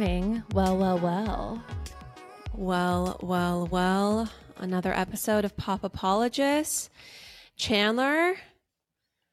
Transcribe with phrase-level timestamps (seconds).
[0.00, 0.42] Morning.
[0.52, 1.64] Well, well, well.
[2.52, 4.30] Well, well, well.
[4.58, 6.90] Another episode of Pop Apologists.
[7.56, 8.34] Chandler,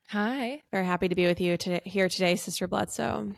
[0.07, 0.61] Hi.
[0.71, 3.33] very happy to be with you today, here today, Sister Bledsoe.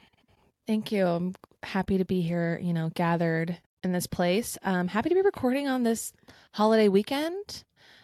[0.68, 1.08] Thank you.
[1.08, 4.60] I'm happy to be here, you know, gathered in this place.
[4.62, 6.14] Um, happy to be recording on this
[6.54, 7.64] holiday weekend.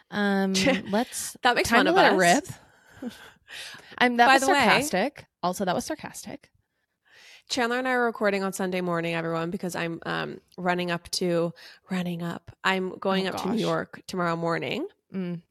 [0.09, 0.53] Um,
[0.89, 2.13] let's That makes time fun to of let us.
[2.13, 2.55] it
[3.03, 3.11] rip.
[3.99, 5.25] I'm that By was the way- sarcastic.
[5.43, 6.49] also, that was sarcastic.
[7.51, 11.53] Chandler and I are recording on Sunday morning, everyone, because I'm um, running up to
[11.89, 12.49] running up.
[12.63, 13.57] I'm going Oh, up to New.
[13.59, 14.87] York tomorrow morning.
[15.13, 15.41] Mm,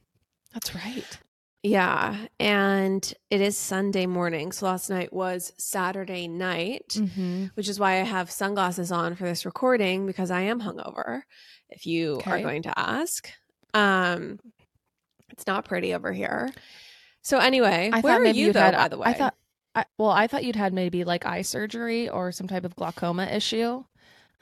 [0.54, 1.18] that's right.
[1.62, 4.50] Yeah, and it is Sunday morning.
[4.50, 7.46] So last night was Saturday night, Mm-hmm.
[7.52, 11.20] which is why I have sunglasses on for this recording because I am hungover.
[11.68, 13.30] If you are going to ask,
[13.74, 14.40] um,
[15.28, 16.48] it's not pretty over here.
[17.20, 18.60] So anyway, I where thought are you you'd though?
[18.60, 18.74] had.
[18.74, 19.34] by the way, I thought.
[19.74, 23.26] I, well, I thought you'd had maybe like eye surgery or some type of glaucoma
[23.26, 23.84] issue.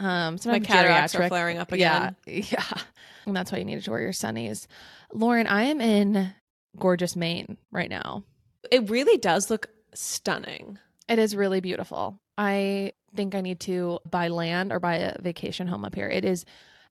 [0.00, 2.16] Um, some my cataracts are flaring up again.
[2.26, 2.82] Yeah, yeah.
[3.26, 4.66] And that's why you needed to wear your sunnies.
[5.12, 6.32] Lauren, I am in
[6.78, 8.22] gorgeous Maine right now.
[8.70, 10.78] It really does look stunning.
[11.08, 12.20] It is really beautiful.
[12.36, 16.08] I think I need to buy land or buy a vacation home up here.
[16.08, 16.44] It is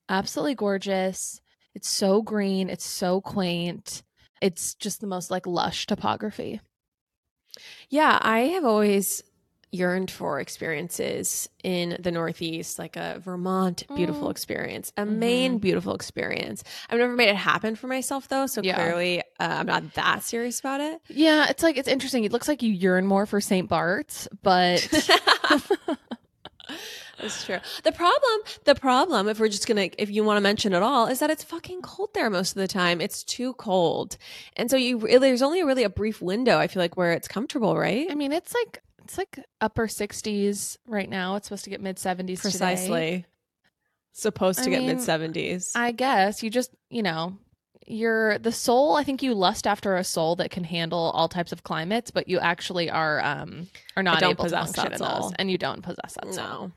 [0.09, 1.39] absolutely gorgeous.
[1.73, 2.69] It's so green.
[2.69, 4.03] It's so quaint.
[4.41, 6.59] It's just the most like lush topography.
[7.89, 9.23] Yeah, I have always
[9.69, 14.31] yearned for experiences in the Northeast, like a Vermont beautiful Mm.
[14.31, 16.63] experience, a Maine beautiful experience.
[16.89, 18.75] I've never made it happen for myself though, so Yeah.
[18.75, 19.23] clearly uh,
[19.59, 21.01] I'm not that serious about it.
[21.09, 22.23] Yeah, it's like it's interesting.
[22.23, 23.67] It looks like you yearn more for St.
[23.67, 24.87] Bart's, but
[27.19, 27.59] That's true.
[27.83, 31.07] The problem, the problem, if we're just gonna, if you want to mention it all,
[31.07, 33.01] is that it's fucking cold there most of the time.
[33.01, 34.17] It's too cold,
[34.55, 36.57] and so you really, there's only really a brief window.
[36.57, 38.07] I feel like where it's comfortable, right?
[38.09, 41.35] I mean, it's like it's like upper 60s right now.
[41.35, 43.25] It's supposed to get mid 70s Precisely.
[44.11, 45.73] Supposed to I get mid seventies.
[45.75, 47.37] I guess you just, you know,
[47.85, 48.95] you're the soul.
[48.95, 52.27] I think you lust after a soul that can handle all types of climates, but
[52.27, 56.15] you actually are um are not able to function in those, and you don't possess
[56.15, 56.71] that soul.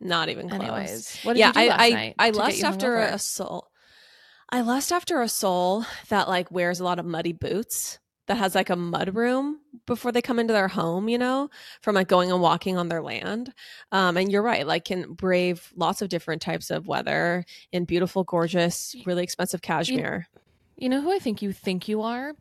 [0.00, 0.60] No, not even close.
[0.60, 3.12] Anyways, what did yeah, you do I I, I lust after hungover?
[3.12, 3.70] a soul.
[4.50, 7.98] I lust after a soul that like wears a lot of muddy boots.
[8.26, 11.48] That has like a mud room before they come into their home, you know,
[11.80, 13.54] from like going and walking on their land.
[13.90, 18.24] Um, and you're right, like can brave lots of different types of weather in beautiful,
[18.24, 20.28] gorgeous, really expensive cashmere.
[20.76, 22.34] You know who I think you think you are?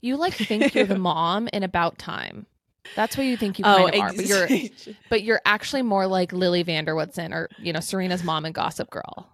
[0.00, 2.46] You like think you're the mom in About Time.
[2.94, 4.48] That's what you think you kind of are, but you're
[5.10, 8.54] but you're actually more like Lily van der Woodsen or you know Serena's mom and
[8.54, 9.28] Gossip Girl.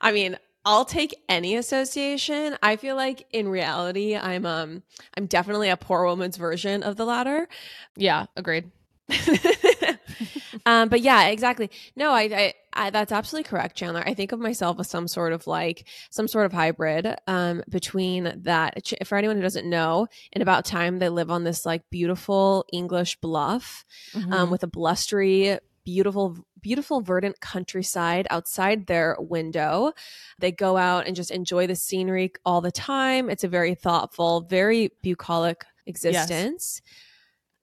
[0.00, 2.56] I mean, I'll take any association.
[2.62, 4.82] I feel like in reality, I'm um
[5.16, 7.48] I'm definitely a poor woman's version of the latter.
[7.96, 8.70] Yeah, agreed.
[10.66, 11.70] um, but yeah, exactly.
[11.96, 14.02] No, I, I, I that's absolutely correct, Chandler.
[14.06, 18.32] I think of myself as some sort of like some sort of hybrid um, between
[18.42, 18.92] that.
[19.04, 23.20] For anyone who doesn't know, in about time they live on this like beautiful English
[23.20, 23.84] bluff
[24.14, 24.32] Mm-hmm.
[24.32, 29.92] um, with a blustery, beautiful, beautiful verdant countryside outside their window.
[30.38, 33.30] They go out and just enjoy the scenery all the time.
[33.30, 36.82] It's a very thoughtful, very bucolic existence.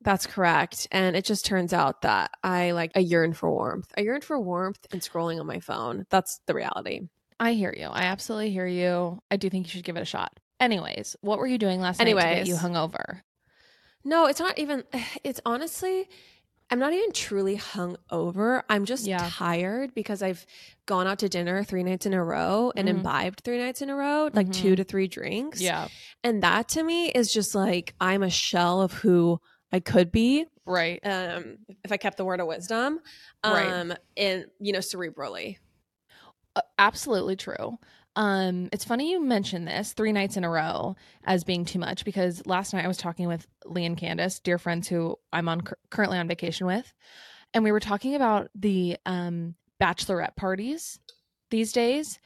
[0.01, 0.87] That's correct.
[0.91, 3.91] And it just turns out that I like I yearn for warmth.
[3.97, 6.05] I yearn for warmth and scrolling on my phone.
[6.09, 7.01] That's the reality.
[7.39, 7.87] I hear you.
[7.87, 9.21] I absolutely hear you.
[9.29, 10.39] I do think you should give it a shot.
[10.59, 12.47] Anyways, what were you doing last night to get Anyways.
[12.47, 13.21] you hungover?
[14.03, 14.83] No, it's not even
[15.23, 16.07] it's honestly
[16.71, 18.63] I'm not even truly hung over.
[18.69, 19.27] I'm just Yeah.
[19.31, 20.45] tired because I've
[20.85, 22.91] gone out to dinner three nights in a row and Mhm.
[22.97, 24.77] imbibed three nights in a row, like two Mhm.
[24.77, 25.59] to three drinks.
[25.61, 25.87] Yeah.
[26.23, 29.39] And that to me is just like I'm a shell of who
[29.71, 30.99] I could be Right.
[31.03, 32.99] um if I kept the word of wisdom.
[33.45, 33.71] Right.
[33.71, 35.57] Um and you know, cerebrally.
[36.55, 37.77] Uh, absolutely true.
[38.15, 42.03] Um, it's funny you mentioned this three nights in a row as being too much
[42.03, 45.61] because last night I was talking with Lee and Candace, dear friends who I'm on
[45.89, 46.91] currently on vacation with,
[47.53, 50.99] and we were talking about the um bachelorette parties
[51.51, 52.19] these days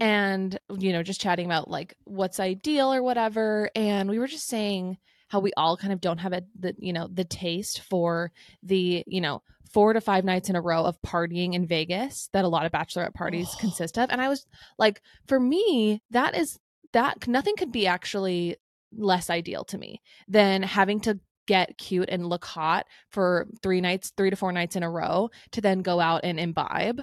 [0.00, 4.46] and you know just chatting about like what's ideal or whatever and we were just
[4.46, 4.96] saying
[5.30, 8.30] how we all kind of don't have a the you know the taste for
[8.62, 9.42] the you know
[9.72, 12.72] four to five nights in a row of partying in Vegas that a lot of
[12.72, 13.56] bachelorette parties Oh.
[13.60, 14.44] consist of and I was
[14.78, 16.58] like for me that is
[16.92, 18.56] that nothing could be actually
[18.92, 24.12] less ideal to me than having to get cute and look hot for three nights
[24.16, 27.00] three to four nights in a row to then go out and imbibe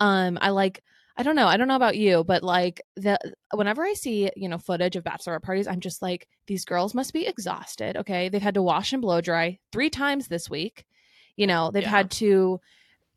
[0.00, 0.82] um I like
[1.18, 1.48] I don't know.
[1.48, 3.18] I don't know about you, but like the
[3.52, 7.12] whenever I see, you know, footage of bachelorette parties, I'm just like, these girls must
[7.12, 7.96] be exhausted.
[7.96, 8.28] Okay.
[8.28, 10.84] They've had to wash and blow dry three times this week.
[11.36, 11.88] You know, they've Yeah.
[11.90, 12.60] had to,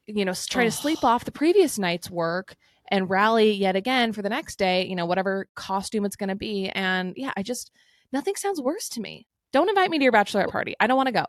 [0.07, 2.56] you know, try to sleep off the previous night's work
[2.89, 6.69] and rally yet again for the next day, you know, whatever costume it's gonna be.
[6.69, 7.71] And yeah, I just
[8.12, 9.27] nothing sounds worse to me.
[9.53, 10.75] Don't invite me to your bachelorette party.
[10.80, 11.25] I don't want to go.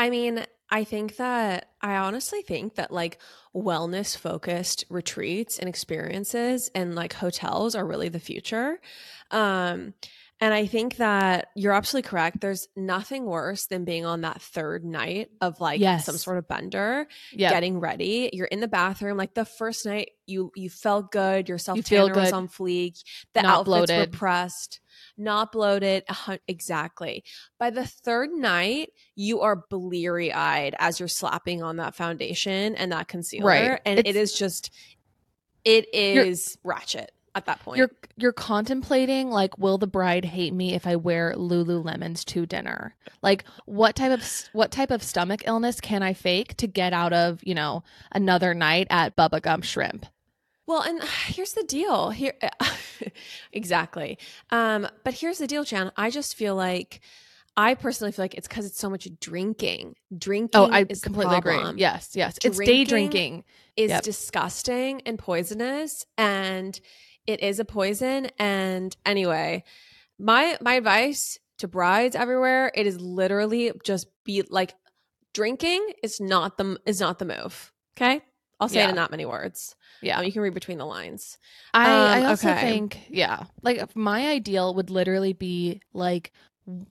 [0.00, 3.18] I mean, I think that I honestly think that like
[3.54, 8.80] wellness focused retreats and experiences and like hotels are really the future.
[9.30, 9.92] Um
[10.40, 12.40] and I think that you're absolutely correct.
[12.40, 16.06] There's nothing worse than being on that third night of like Yes.
[16.06, 17.50] some sort of bender, Yeah.
[17.50, 18.30] getting ready.
[18.32, 19.16] You're in the bathroom.
[19.18, 21.48] Like the first night, you you felt good.
[21.48, 23.02] Your self tanner was on fleek.
[23.34, 24.12] The Not outfits bloated.
[24.12, 24.80] were pressed,
[25.18, 26.04] not bloated.
[26.48, 27.22] Exactly.
[27.58, 32.92] By the third night, you are bleary eyed as you're slapping on that foundation and
[32.92, 33.80] that concealer, Right.
[33.84, 34.70] and it It's- just,
[35.64, 37.78] it is ratchet at that point.
[37.78, 42.94] You're you're contemplating like, will the bride hate me if I wear Lululemons to dinner?
[43.22, 47.12] Like, what type of what type of stomach illness can I fake to get out
[47.12, 47.82] of you know
[48.12, 50.06] another night at Bubba Gump Shrimp?
[50.66, 52.10] Well, and here's the deal.
[52.10, 52.34] Here,
[53.52, 54.18] exactly.
[54.50, 55.90] Um, but here's the deal, Chan.
[55.96, 57.00] I just feel like,
[57.56, 59.96] I personally feel like it's because it's so much drinking.
[60.16, 60.60] Drinking.
[60.60, 61.58] Oh, I completely agree.
[61.76, 63.44] Yes, yes, it's day Drinking drinking.
[63.76, 64.02] is Yep.
[64.04, 66.80] disgusting and poisonous, and
[67.26, 68.28] it is a poison.
[68.38, 69.64] And anyway,
[70.18, 74.74] my my advice to brides everywhere it is literally just be like
[75.34, 77.72] drinking is not the is not the move.
[77.96, 78.22] Okay,
[78.58, 79.74] I'll say it in that many words.
[80.02, 81.36] Yeah, Um, you can read between the lines.
[81.74, 82.60] I, I Um, also okay.
[82.60, 86.32] think, yeah, like my ideal would literally be like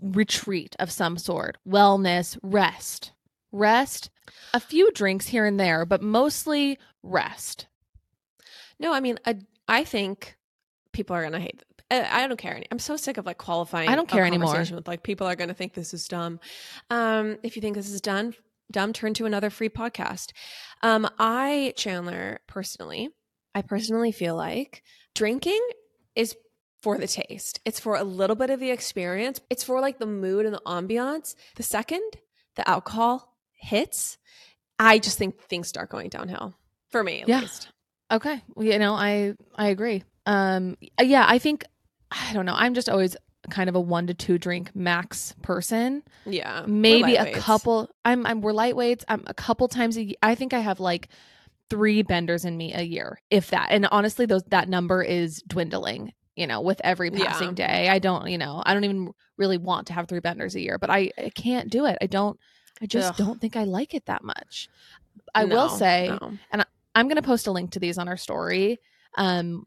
[0.01, 3.13] retreat of some sort, wellness, rest,
[3.51, 4.09] rest,
[4.53, 7.67] a few drinks here and there, but mostly rest.
[8.79, 9.39] No, I mean, I,
[9.69, 10.36] I think
[10.92, 11.63] people are gonna hate.
[11.92, 12.56] I, I don't care.
[12.56, 13.89] any- I'm so sick of like qualifying.
[13.89, 14.57] I don't care anymore.
[14.71, 16.39] With like people are gonna think this is dumb.
[16.89, 18.36] Um, if you think this is done,
[18.71, 20.31] dumb, turn to another free podcast.
[20.83, 23.10] Um, I Chandler personally,
[23.56, 24.83] I personally feel like
[25.16, 25.62] drinking
[26.16, 26.36] is
[26.81, 27.60] for the taste.
[27.66, 29.42] It's for a little bit of the experience.
[29.50, 31.36] It's for like the mood and the ambiance.
[31.56, 32.01] The second
[32.56, 34.18] the alcohol hits,
[34.80, 36.56] I just think things start going downhill
[36.89, 37.42] for me at Yeah.
[37.42, 37.69] least.
[38.11, 38.41] Okay.
[38.56, 40.03] Well, you know, I I agree.
[40.25, 41.63] Um yeah, I think
[42.11, 42.56] I don't know.
[42.56, 43.16] I'm just always
[43.49, 46.04] kind of a 1 to 2 drink max person.
[46.25, 46.63] Yeah.
[46.68, 49.04] Maybe a couple I'm I'm we're lightweights.
[49.07, 51.09] I'm a couple times a I think I have like
[51.69, 53.68] 3 benders in me a year, if that.
[53.71, 57.28] And honestly those that number is dwindling, you know, with every Yeah.
[57.28, 57.89] passing day.
[57.89, 60.78] I don't, you know, I don't even really want to have 3 benders a year,
[60.80, 61.97] but I, I can't do it.
[62.01, 62.39] I don't
[62.81, 63.18] I just Ugh.
[63.18, 64.68] don't think I like it that much.
[65.35, 66.63] I will say no.
[66.95, 68.79] I'm going to post a link to these on our story.
[69.17, 69.65] Um,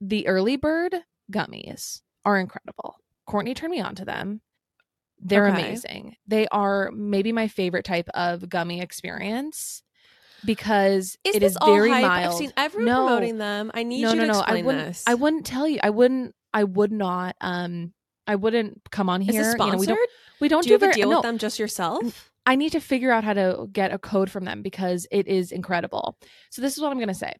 [0.00, 0.94] the early bird
[1.32, 2.96] gummies are incredible.
[3.26, 4.40] Courtney turned me on to them.
[5.20, 5.60] They're Okay.
[5.68, 6.16] amazing.
[6.26, 9.82] They are maybe my favorite type of gummy experience
[10.44, 12.02] because Is it is very hype?
[12.02, 12.32] mild.
[12.34, 13.06] I've seen everyone No.
[13.06, 13.70] promoting them.
[13.74, 14.38] I need no, you no, to no.
[14.40, 14.86] explain I wouldn't.
[14.86, 15.04] this.
[15.06, 15.80] I wouldn't tell you.
[15.82, 16.34] I wouldn't.
[16.54, 17.34] I would not.
[17.40, 17.92] Um,
[18.26, 19.42] I wouldn't come on Is here.
[19.42, 19.80] this You know, sponsored?
[19.80, 20.10] we don't.
[20.40, 22.30] We don't do you have very, a deal no, with them just yourself?
[22.48, 25.52] I need to figure out how to get a code from them because it is
[25.52, 26.16] incredible.
[26.50, 27.34] So this is what I'm going to say.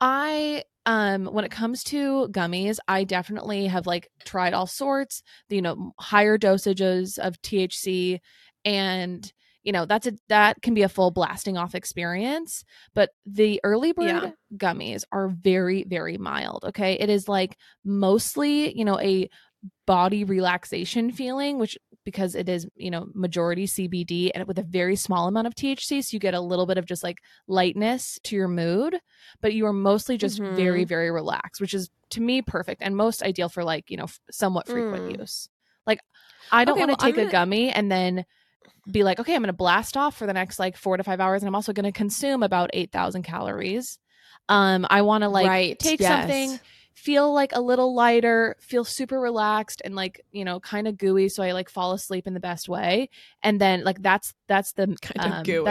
[0.00, 5.62] I um when it comes to gummies, I definitely have like tried all sorts, you
[5.62, 8.20] know, higher dosages of THC
[8.64, 9.32] and
[9.64, 12.64] you know, that's a that can be a full blasting off experience,
[12.94, 14.30] but the early bird Yeah.
[14.56, 16.94] gummies are very very mild, okay?
[16.94, 19.28] It is like mostly, you know, a
[19.86, 24.96] body relaxation feeling which because it is, you know, majority CBD and with a very
[24.96, 26.02] small amount of THC.
[26.02, 28.96] So you get a little bit of just like lightness to your mood,
[29.40, 30.56] but you are mostly just Mhm.
[30.56, 34.06] very, very relaxed, which is to me perfect and most ideal for like, you know,
[34.32, 35.20] somewhat frequent Mm.
[35.20, 35.48] use.
[35.86, 36.00] Like,
[36.50, 38.24] I don't Okay, want to well, take a gonna- gummy and then
[38.90, 41.20] be like, okay, I'm going to blast off for the next like four to five
[41.20, 41.42] hours.
[41.42, 44.00] And I'm also going to consume about 8,000 calories.
[44.48, 46.08] Um, I want to like Right, take yes.
[46.20, 46.58] something,
[46.94, 51.28] feel like a little lighter, feel super relaxed and like, you know, kind of gooey.
[51.28, 53.08] So I like fall asleep in the best way.
[53.42, 55.64] And then like, that's, that's the Kind of um, gooey.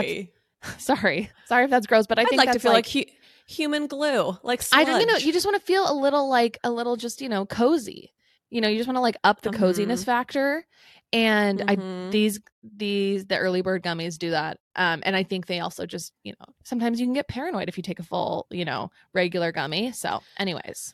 [0.63, 1.29] that's- Sorry.
[1.45, 3.05] Sorry if that's gross, but I I'd think like to feel like, hu-
[3.47, 6.59] human glue, like I don't, you know, you just want to feel a little like
[6.63, 8.13] a little just, you know, cozy.
[8.51, 10.05] You know, you just want to like up the coziness Mhm.
[10.05, 10.65] factor.
[11.13, 12.11] And I Mhm.
[12.11, 14.59] these these the early bird gummies do that.
[14.75, 17.75] Um and I think they also just, you know, sometimes you can get paranoid if
[17.77, 19.91] you take a full, you know, regular gummy.
[19.93, 20.93] So, anyways.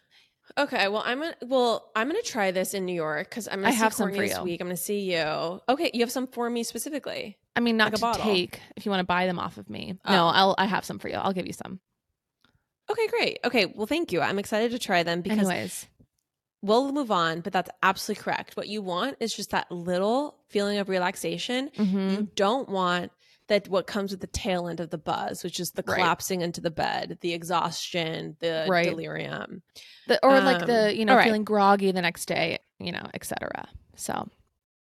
[0.58, 3.68] Okay, well, I'm gonna well, I'm gonna try this in New York because I'm gonna
[3.68, 4.44] I see have some Courtney for this you.
[4.44, 4.62] week.
[4.62, 5.62] I'm gonna see you.
[5.70, 7.38] Okay, you have some for me specifically.
[7.56, 8.24] I mean, not Like a to bottle.
[8.26, 9.98] take if you want to buy them off of me.
[10.06, 10.12] Oh.
[10.12, 11.16] No, I'll I have some for you.
[11.16, 11.80] I'll give you some.
[12.90, 13.40] Okay, great.
[13.44, 14.22] Okay, well, thank you.
[14.22, 15.88] I'm excited to try them because Anyways.
[16.62, 17.42] we'll move on.
[17.42, 18.56] But that's absolutely correct.
[18.58, 21.70] What you want is just that little feeling of relaxation.
[21.76, 22.12] Mhm.
[22.12, 23.12] You don't want
[23.48, 25.96] that what comes with the tail end of the buzz, which is the Right.
[25.98, 28.86] collapsing into the bed, the exhaustion, the Right.
[28.86, 29.64] delirium.
[30.08, 31.24] The, or like Um, the, you know, right.
[31.26, 33.70] feeling groggy the next day, you know, etc.
[33.96, 34.30] So,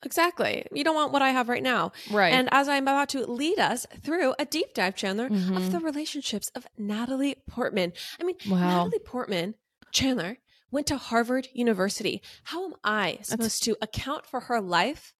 [0.02, 0.66] Exactly.
[0.70, 1.92] You don't want what I have right now.
[2.10, 2.32] right.
[2.34, 5.56] And as I'm about to lead us through a deep dive, Chandler, Mhm.
[5.56, 7.94] of the relationships of Natalie Portman.
[8.20, 8.84] I mean, Wow.
[8.84, 9.54] Natalie Portman,
[9.92, 10.36] Chandler,
[10.70, 12.20] went to Harvard University.
[12.44, 15.14] How am I supposed to account for her life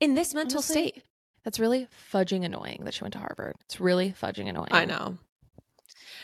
[0.00, 1.02] in this mental Honestly, state?
[1.46, 3.54] That's really fudging annoying that she went to Harvard.
[3.66, 4.66] It's really fudging annoying.
[4.72, 5.16] I know.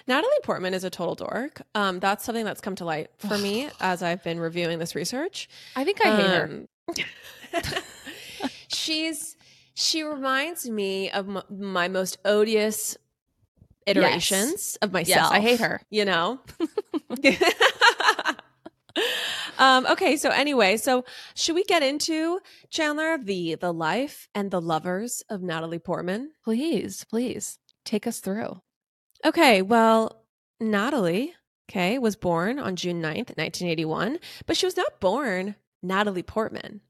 [0.08, 1.62] Natalie Portman is a total dork.
[1.76, 5.48] Um, that's something that's come to light for me as I've been reviewing this research.
[5.76, 6.66] I think I hate her.
[6.88, 7.72] Um,
[8.66, 9.36] she's
[9.74, 12.96] she reminds me of m- my most odious
[13.86, 15.30] iterations of myself.
[15.32, 15.82] I hate her.
[15.88, 16.40] You know.
[19.62, 21.04] um, okay, so anyway, so
[21.36, 22.40] should we get into
[22.70, 26.32] Chandler the the life and the lovers of Natalie Portman?
[26.42, 28.60] Please, please take us through.
[29.24, 30.24] Okay, well,
[30.60, 31.34] Natalie,
[31.70, 36.80] okay, was born on June 9th, 1981, but she was not born Natalie Portman.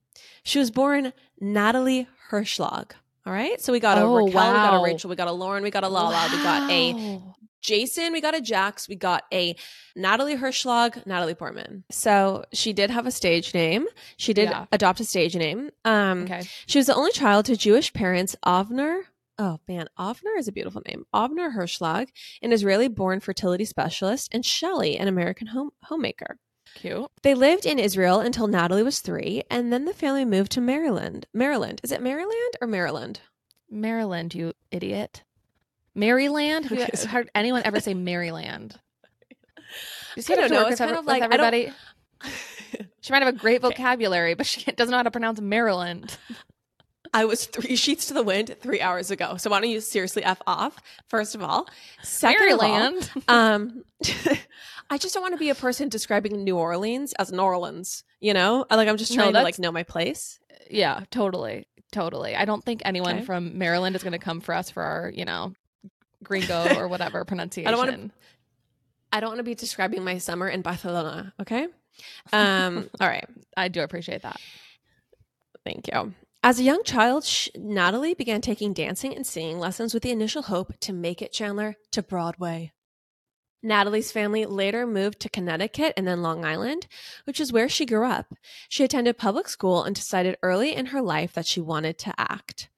[0.43, 2.93] She was born Natalie Hershlag.
[3.26, 3.61] All right.
[3.61, 5.71] So we got a Oh, Raquel, we got a Rachel, we got a Lauren, we
[5.71, 7.37] got a Lala, we got a Wow.
[7.62, 9.57] Jason, we got a Jax, we got a
[9.97, 11.85] Natalie Hershlag, Natalie Portman.
[11.90, 13.87] So she did have a stage name.
[14.16, 14.66] She did Yeah.
[14.73, 15.71] adopt a stage name.
[15.85, 16.42] Um, Okay.
[16.66, 19.02] she was the only child to Jewish parents, Avner.
[19.38, 21.07] Oh man, Avner is a beautiful name.
[21.14, 22.09] Avner Hershlag,
[22.42, 26.38] an Israeli born fertility specialist, and Shelley, an American home homemaker.
[26.75, 27.11] Cute.
[27.23, 31.26] They lived in Israel until Natalie was three, and then the family moved to Maryland.
[31.35, 31.81] Maryland.
[31.83, 33.21] Is it Maryland or Maryland?
[33.71, 35.23] Maryland, you idiot.
[35.95, 36.67] Maryland?
[36.71, 38.79] Okay, so- heard anyone ever say Maryland?
[40.17, 40.67] I don't know.
[40.69, 41.73] It's kind of like- with I don't- everybody?
[43.01, 46.17] She might have a great vocabulary, but she doesn't know how to pronounce Maryland.
[47.15, 49.37] I was three sheets to the wind three hours ago.
[49.37, 50.79] So why don't you seriously f off?
[51.09, 51.69] First of all,
[52.03, 53.11] second of all, Maryland.
[53.29, 53.83] um
[54.91, 58.35] i just don't want to be a person describing new orleans as new orleans you
[58.35, 60.39] know like i'm just No, trying to like know my place
[60.71, 61.67] yeah, totally.
[61.93, 62.35] Totally.
[62.35, 63.25] I don't think anyone Okay.
[63.27, 65.53] from Maryland is going to come for us for our, you know,
[66.23, 67.76] gringo or whatever pronunciation.
[67.76, 68.11] wanna-
[69.12, 71.67] i don't want to be describing my summer in barcelona okay
[72.33, 74.41] um all right I do appreciate that.
[75.64, 80.02] thank you as a young child sh- natalie began taking dancing and singing lessons with
[80.02, 82.73] the initial hope to make it chandler to broadway
[83.64, 86.88] Natalie's family later moved to Connecticut and then Long Island,
[87.26, 88.26] which is where she grew up.
[88.69, 92.69] She attended public school and decided early in her life that she wanted to act.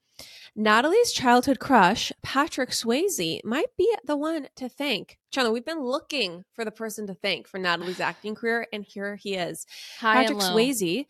[0.56, 5.18] Natalie's childhood crush, Patrick Swayze, might be the one to thank.
[5.32, 9.16] Chandler, we've been looking for the person to thank for Natalie's acting career, and here
[9.16, 9.66] he is.
[9.99, 10.38] High Patrick.
[10.38, 11.06] Swayze.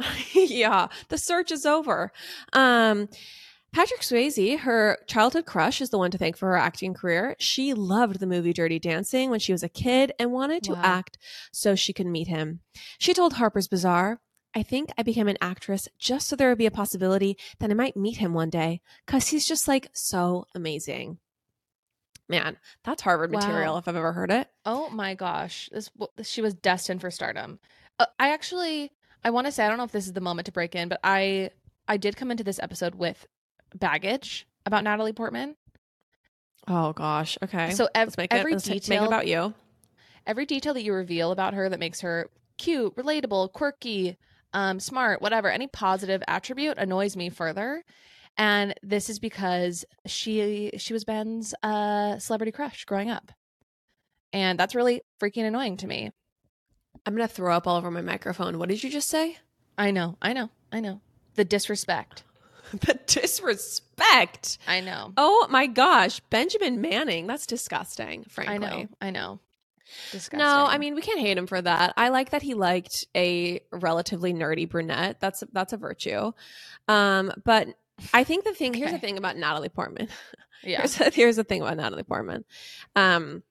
[0.34, 2.10] yeah, the search is over.
[2.52, 3.08] Um,
[3.72, 7.36] Patrick Swayze, her childhood crush, is the one to thank for her acting career.
[7.38, 10.80] She loved the movie Dirty Dancing when she was a kid and wanted to Wow.
[10.82, 11.18] act
[11.52, 12.60] so she could meet him.
[12.98, 14.20] She told Harper's Bazaar,
[14.54, 17.74] I think I became an actress just so there would be a possibility that I
[17.74, 21.18] might meet him one day because he's just like so amazing.
[22.28, 23.40] Man, that's Harvard Wow.
[23.40, 24.48] material if I've ever heard it.
[24.64, 25.90] Oh my gosh, this
[26.22, 27.58] she was destined for stardom.
[27.98, 28.92] Uh, I actually,
[29.22, 30.88] I want to say, I don't know if this is the moment to break in,
[30.88, 31.50] but I,
[31.86, 33.26] I did come into this episode with
[33.74, 35.56] baggage about Natalie Portman.
[36.66, 37.36] Oh gosh.
[37.42, 37.70] Okay.
[37.72, 39.52] So ev- let's make it, every it detail about you.
[40.26, 44.16] every detail that you reveal about her that makes her cute, relatable, quirky,
[44.54, 47.84] um, smart, whatever, any positive attribute annoys me further.
[48.36, 53.30] And this is because she she was Ben's uh, celebrity crush growing up,
[54.32, 56.10] and that's really freaking annoying to me.
[57.06, 58.58] I'm gonna throw up all over my microphone.
[58.58, 59.36] What did you just say?
[59.78, 61.00] I know, I know, I know.
[61.36, 62.24] The disrespect.
[62.72, 64.58] the disrespect.
[64.66, 65.12] I know.
[65.16, 67.28] Oh my gosh, Benjamin Manning.
[67.28, 68.24] That's disgusting.
[68.24, 68.88] Frankly, I know.
[69.00, 69.40] I know.
[70.12, 70.38] Disgusting.
[70.38, 71.94] No, I mean we can't hate him for that.
[71.96, 75.20] I like that he liked a relatively nerdy brunette.
[75.20, 76.32] That's that's a virtue.
[76.88, 77.68] Um, but
[78.12, 80.08] I think the thing here's the thing about Natalie Portman.
[80.62, 80.78] yeah.
[80.78, 82.44] Here's, here's the thing about Natalie Portman.
[82.96, 83.42] Um,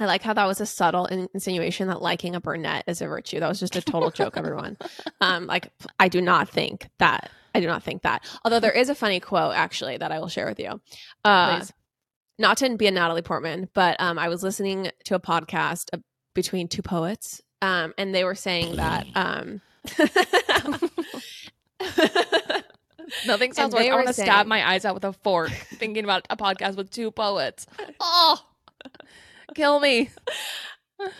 [0.00, 3.38] I like how that was a subtle insinuation that liking a brunette is a virtue.
[3.38, 4.76] That was just a total joke, everyone.
[5.22, 7.30] Um, like I do not think that.
[7.54, 8.24] I do not think that.
[8.42, 10.80] Although there is a funny quote actually that I will share with you.
[11.22, 11.72] Uh, Please.
[12.40, 15.98] Not to be a Natalie Portman, but um, I was listening to a podcast uh,
[16.34, 19.06] between two poets, um, and they were saying that.
[19.14, 19.60] Um,
[23.26, 23.86] Nothing sounds worse.
[23.86, 26.90] I want to stab my eyes out with a fork thinking about a podcast with
[26.90, 27.66] two poets.
[27.98, 28.38] Oh,
[29.54, 30.10] kill me.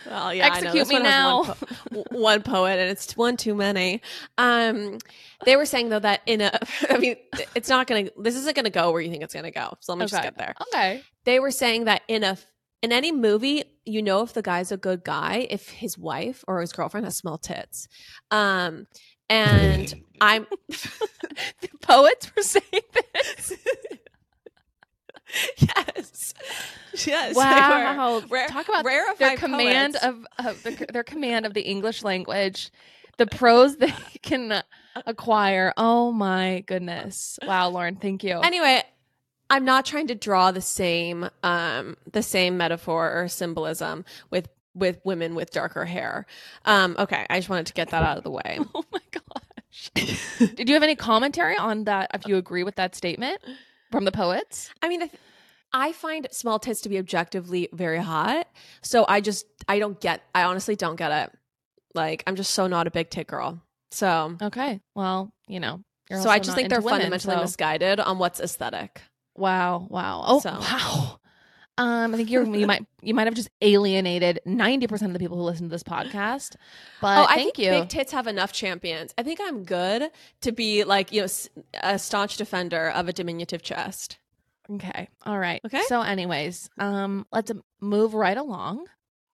[0.05, 0.69] Well, yeah, I know.
[0.69, 1.43] Execute me one now.
[1.43, 4.01] One, po- one poet, and it's one too many.
[4.37, 4.99] Um,
[5.45, 6.57] they were saying though that in a,
[6.89, 7.15] I mean,
[7.55, 8.09] it's not gonna.
[8.17, 9.75] This isn't gonna go where you think it's gonna go.
[9.79, 10.53] So let me just get there.
[10.73, 11.01] Okay.
[11.23, 12.37] They were saying that in a
[12.81, 16.61] in any movie, you know if the guy's a good guy if his wife or
[16.61, 17.87] his girlfriend has small tits.
[18.31, 18.87] Um,
[19.29, 22.63] and I'm The poets were saying
[22.93, 23.53] this.
[25.57, 26.33] yes,
[27.05, 27.35] yes.
[27.35, 28.21] Wow.
[28.29, 28.83] Rare- Talk about
[29.17, 30.05] their command poets.
[30.05, 32.71] of, of the, their command of the English language,
[33.17, 34.61] the pros they can
[35.05, 35.73] acquire.
[35.77, 37.39] Oh my goodness!
[37.45, 38.39] Wow, Lauren, thank you.
[38.39, 38.83] anyway
[39.51, 44.99] i'm not trying to draw the same um the same metaphor or symbolism with with
[45.03, 46.25] women with darker hair
[46.65, 49.91] um okay i just wanted to get that out of the way oh my gosh!
[50.55, 52.11] Did you have any commentary on that?
[52.13, 53.39] If you agree with that statement
[53.91, 54.69] from the poets?
[54.81, 55.11] i mean I-
[55.73, 58.47] i find small tits to be objectively very hot
[58.81, 61.37] so i just i don't get i honestly don't get it
[61.93, 64.79] like i'm just so not a big tit girl so Okay.
[64.95, 65.81] Well, you know.
[66.09, 69.01] You're so i just think they're women, fundamentally so- misguided on what's aesthetic
[69.41, 69.87] Wow.
[69.89, 70.23] Wow.
[70.25, 71.17] Oh, So- wow.
[71.77, 75.19] Um, I think you're you might you might have just alienated ninety percent of the
[75.19, 76.55] people who listen to this podcast.
[77.01, 77.71] But oh, I thank think you.
[77.71, 79.13] big tits have enough champions.
[79.17, 81.27] I think I'm good to be like you know
[81.81, 84.19] a staunch defender of a diminutive chest.
[84.69, 85.07] Okay.
[85.25, 85.61] All right.
[85.65, 85.81] Okay.
[85.87, 88.85] So, anyways, um, let's move right along.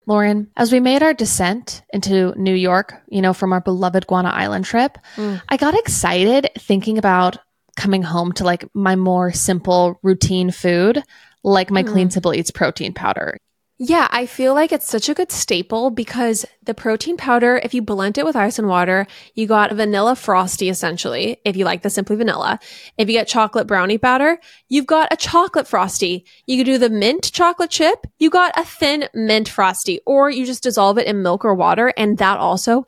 [0.05, 4.29] Lauren, as we made our descent into New York, you know, from our beloved Guana
[4.29, 5.41] Island trip, Mm.
[5.49, 7.39] I got excited thinking about
[7.77, 11.01] coming home to like my more simple routine food,
[11.43, 11.91] like my Mm.
[11.91, 13.37] Clean Simple Eats protein powder.
[13.79, 17.83] Yeah, I feel like it's such a good staple because the protein powder, if you
[17.83, 21.91] blend it with ice and water, you got vanilla frosty essentially, if you like the
[21.91, 22.59] simply vanilla.
[22.97, 26.25] If you get chocolate brownie powder, you've got a chocolate frosty.
[26.47, 30.47] You could do the mint chocolate chip, you got a thin mint frosty, or you
[30.47, 32.87] just dissolve it in milk or water, and that also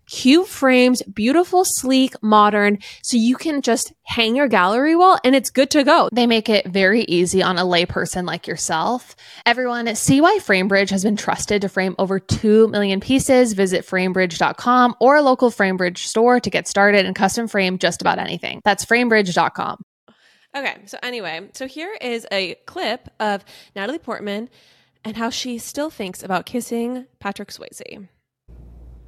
[0.11, 5.49] cute frames, beautiful, sleek, modern, so you can just hang your gallery wall and it's
[5.49, 6.09] good to go.
[6.11, 9.15] They make it very easy on a layperson like yourself.
[9.45, 13.53] Everyone, see why FrameBridge has been trusted to frame over 2 million pieces.
[13.53, 18.19] Visit framebridge.com or a local FrameBridge store to get started and custom frame just about
[18.19, 18.61] anything.
[18.65, 19.81] That's framebridge.com.
[20.53, 24.49] Okay, so anyway, so here is a clip of Natalie Portman
[25.05, 28.09] and how she still thinks about kissing Patrick Swayze.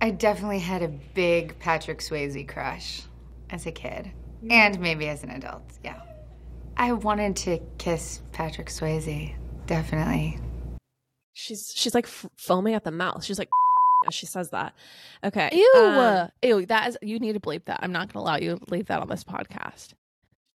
[0.04, 3.04] I definitely had a big Patrick Swayze crush
[3.50, 4.12] as a kid,
[4.50, 6.02] and maybe as an adult, yeah.
[6.76, 9.34] I wanted to kiss Patrick Swayze,
[9.66, 10.40] definitely.
[11.32, 13.24] She's she's like f- foaming at the mouth.
[13.24, 13.48] She's like
[14.06, 14.74] as she says that.
[15.24, 15.50] Okay.
[15.54, 16.66] Ew, um, ew.
[16.66, 17.80] That is you need to bleep that.
[17.82, 19.94] I'm not going to allow you to leave that on this podcast.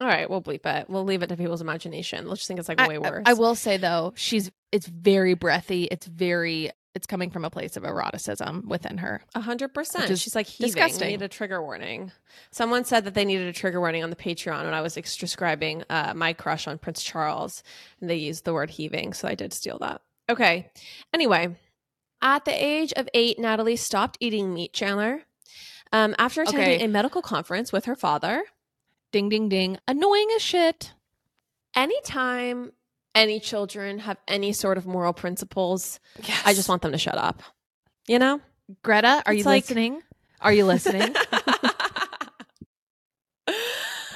[0.00, 0.90] all right, we'll bleep it.
[0.90, 2.26] We'll leave it to people's imagination.
[2.26, 3.22] Let's just think it's like I- way I- worse.
[3.26, 5.84] I, will say though, she's it's very breathy.
[5.84, 9.22] It's very it's coming from a place of eroticism within her.
[9.34, 10.08] A hundred percent.
[10.18, 10.68] She's like heaving.
[10.72, 11.08] disgusting.
[11.08, 12.10] Need a trigger warning.
[12.50, 15.84] Someone said that they needed a trigger warning on the Patreon when I was describing
[15.90, 17.62] uh, my crush on Prince Charles,
[18.00, 20.00] and they used the word heaving, so I did steal that.
[20.28, 20.70] Okay.
[21.12, 21.54] Anyway,
[22.22, 24.72] at the age of eight, Natalie stopped eating meat.
[24.72, 25.22] Chandler,
[25.92, 26.84] um, after attending Okay.
[26.84, 28.42] a medical conference with her father.
[29.12, 29.78] Ding ding ding.
[29.86, 30.92] Annoying as shit.
[31.76, 32.72] Anytime
[33.16, 35.98] any children have any sort of moral principles,
[36.44, 37.42] I just want them to shut up.
[38.06, 38.40] You know.
[38.84, 40.02] Greta, are It's you like- listening?
[40.40, 41.14] Are you listening?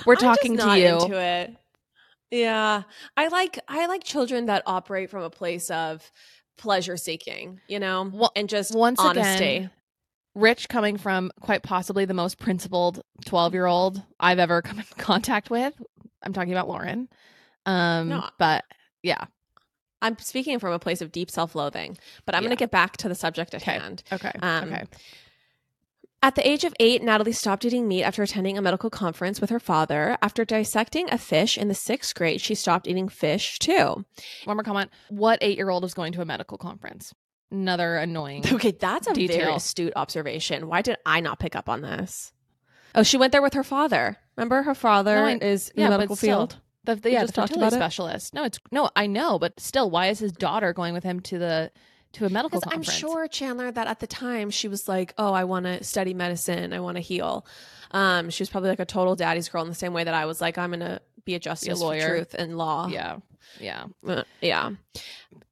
[0.07, 0.99] We're talking to not you.
[0.99, 1.57] Into it.
[2.31, 2.83] Yeah,
[3.17, 6.11] I like I like children that operate from a place of
[6.59, 9.45] pleasure seeking, you know, Well, and just Once honesty.
[9.57, 9.71] again,
[10.35, 14.85] Rich coming from quite possibly the most principled 12 year old I've ever come in
[14.99, 15.75] contact with.
[16.23, 17.09] I'm talking about Lauren.
[17.67, 18.29] Um, No.
[18.39, 18.65] but
[19.03, 19.25] yeah.
[20.03, 23.09] I'm speaking from a place of deep self-loathing, but I'm going to get back to
[23.09, 23.73] the subject at Okay.
[23.79, 24.03] hand.
[24.11, 24.33] Okay.
[24.41, 24.85] Um, okay.
[26.23, 29.49] At the age of eight, Natalie stopped eating meat after attending a medical conference with
[29.49, 30.19] her father.
[30.21, 34.05] After dissecting a fish in the sixth grade, she stopped eating fish too.
[34.45, 34.91] One more comment.
[35.09, 37.15] What eight year old is going to a medical conference?
[37.51, 38.45] Another annoying.
[38.53, 40.69] Okay, that's a very astute observation.
[40.69, 42.33] Why did I not pick up on this?
[42.95, 44.19] Oh, she went there with her father.
[44.37, 46.57] Remember, her father No, I- is in yeah, the but medical still, field.
[46.85, 47.77] The, the, yeah, just the fertility about it.
[47.77, 48.35] specialist.
[48.35, 51.39] No, it's no, I know, but still, why is his daughter going with him to
[51.39, 51.71] the
[52.13, 55.33] to a medical Because I'm sure Chandler that at the time she was like, "Oh,
[55.33, 56.73] I want to study medicine.
[56.73, 57.47] I want to heal."
[57.93, 60.27] Um, she was probably like a total daddy's girl in the same way that I
[60.27, 62.09] was like, "I'm gonna be a justice for lawyer.
[62.09, 63.19] truth and law." Yeah,
[63.61, 63.85] yeah.
[64.07, 64.71] Uh, yeah.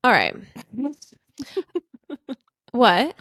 [0.03, 0.35] All right.
[2.73, 3.15] what?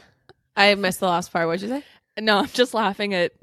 [0.55, 1.47] I missed the last part.
[1.47, 1.83] What'd you say?
[2.19, 3.33] No, I'm just laughing at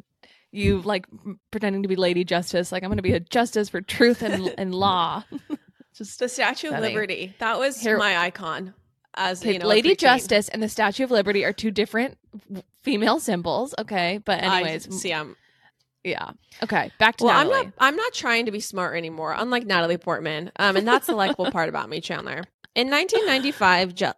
[0.55, 1.07] you, like
[1.51, 2.73] pretending to be Lady Justice.
[2.73, 5.25] Like I'm going to be a justice for truth and and law.
[5.97, 7.35] just The Statue of Liberty.
[7.39, 8.75] That was Here- my icon.
[9.17, 9.95] As Okay, you know, Lady.
[9.95, 13.73] Justice and the Statue of Liberty are two different w- female symbols.
[13.79, 15.37] Okay, but anyways, m- see, I'm
[16.05, 16.31] yeah.
[16.63, 17.39] Okay, back to well.
[17.39, 17.67] I'm not.
[17.79, 19.35] I'm not trying to be smart anymore.
[19.37, 22.45] Unlike Natalie Portman, um, and that's the likable part about me, Chandler.
[22.75, 24.17] In 1995, gel-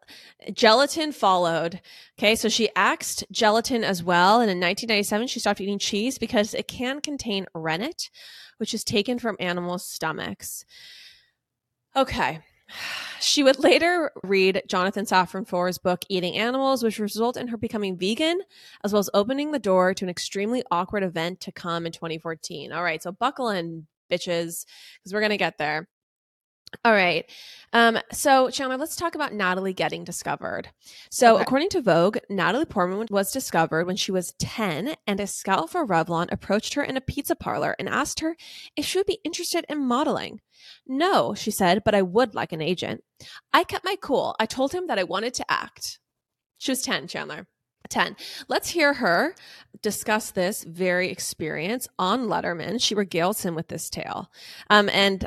[0.53, 1.81] gelatin followed.
[2.19, 6.55] Okay, so she axed gelatin as well, and in 1997, she stopped eating cheese because
[6.55, 8.11] it can contain rennet,
[8.59, 10.65] which is taken from animals' stomachs.
[11.95, 12.41] Okay.
[13.21, 17.97] She would later read Jonathan Safran Foer's book Eating Animals, which resulted in her becoming
[17.97, 18.41] vegan,
[18.85, 22.73] as well as opening the door to an extremely awkward event to come in 2014.
[22.73, 24.65] All right, so buckle in, bitches,
[24.99, 25.89] because we're gonna get there.
[26.85, 27.29] All right.
[27.73, 30.71] Um, so Chandler, let's talk about Natalie getting discovered.
[31.11, 31.43] So Okay.
[31.43, 35.87] according to Vogue, Natalie Portman was discovered when she was 10, and a scout for
[35.87, 38.37] Revlon approached her in a pizza parlor and asked her
[38.77, 40.41] if she would be interested in modeling.
[40.87, 43.03] No, she said, but I would like an agent.
[43.53, 44.35] I kept my cool.
[44.41, 45.99] I told him that I wanted to act.
[46.59, 47.47] She was 10, Chandler.
[47.89, 48.17] 10.
[48.49, 49.35] Let's hear her
[49.83, 52.81] discuss this very experience on Letterman.
[52.83, 54.31] She regales him with this tale.
[54.71, 55.27] Um, and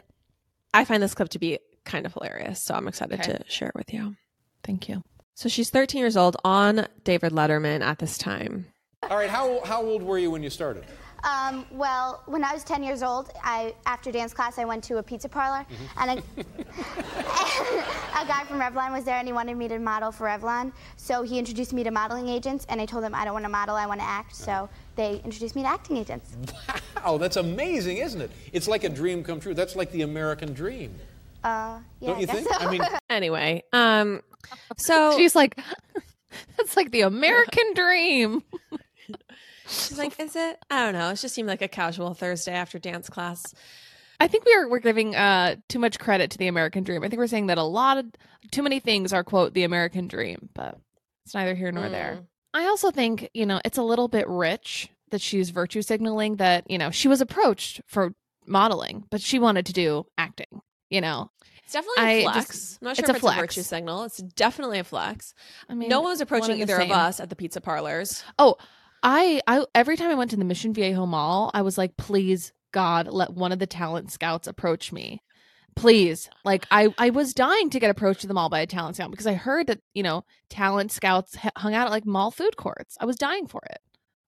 [0.73, 2.61] I find this clip to be kind of hilarious.
[2.63, 3.33] So I'm excited Okay.
[3.33, 4.15] to share it with you.
[4.63, 5.01] Thank you.
[5.33, 8.67] So she's 13 years old on David Letterman at this time.
[9.09, 10.83] All right, how, how old were you when you started?
[11.23, 14.97] Um, well, when I was 10 years old, I after dance class, I went to
[14.97, 15.65] a pizza parlor,
[15.97, 16.23] and a,
[18.21, 20.71] a guy from Revlon was there, and he wanted me to model for Revlon.
[20.95, 23.49] So he introduced me to modeling agents, and I told him I don't want to
[23.49, 24.35] model, I want to act.
[24.35, 26.35] So they introduced me to acting agents.
[26.97, 28.31] Wow, that's amazing, isn't it?
[28.51, 29.53] It's like a dream come true.
[29.53, 30.93] That's like the American dream.
[31.41, 32.49] Uh, yeah, Don't you guess think?
[32.49, 32.59] so.
[32.59, 34.19] I mean, Anyway, um,
[34.75, 35.57] so She's like,
[36.57, 38.43] that's like the American dream.
[39.67, 40.59] she's like, is it?
[40.69, 41.11] I don't know.
[41.11, 43.55] It just seemed like a casual Thursday after dance class.
[44.19, 47.05] I think we're we're giving uh too much credit to the American dream.
[47.05, 48.05] I think we're saying that a lot of
[48.51, 50.77] too many things are quote the American dream, but
[51.25, 52.19] it's neither here nor there.
[52.53, 56.69] I also think, you know, it's a little bit rich that she's virtue signaling that,
[56.69, 58.13] you know, she was approached for
[58.45, 61.29] modeling, but she wanted to do acting, you know.
[61.63, 62.47] It's definitely a I flex.
[62.47, 64.03] just- I'm not sure it's if a it's a virtue signal.
[64.03, 65.33] It's definitely a flex.
[65.69, 68.23] I mean, no one was approaching the either of us at the pizza parlors.
[68.39, 68.55] Oh,
[69.03, 72.53] I I every time I went to the Mission Viejo Mall, I was like, please
[72.71, 75.21] God, let one of the talent scouts approach me.
[75.79, 76.29] Please.
[76.43, 79.11] Like I I was dying to get approached to the mall by a talent scout
[79.11, 82.97] because I heard that, you know, talent scouts hung out at like mall food courts.
[82.99, 83.79] I was dying for it.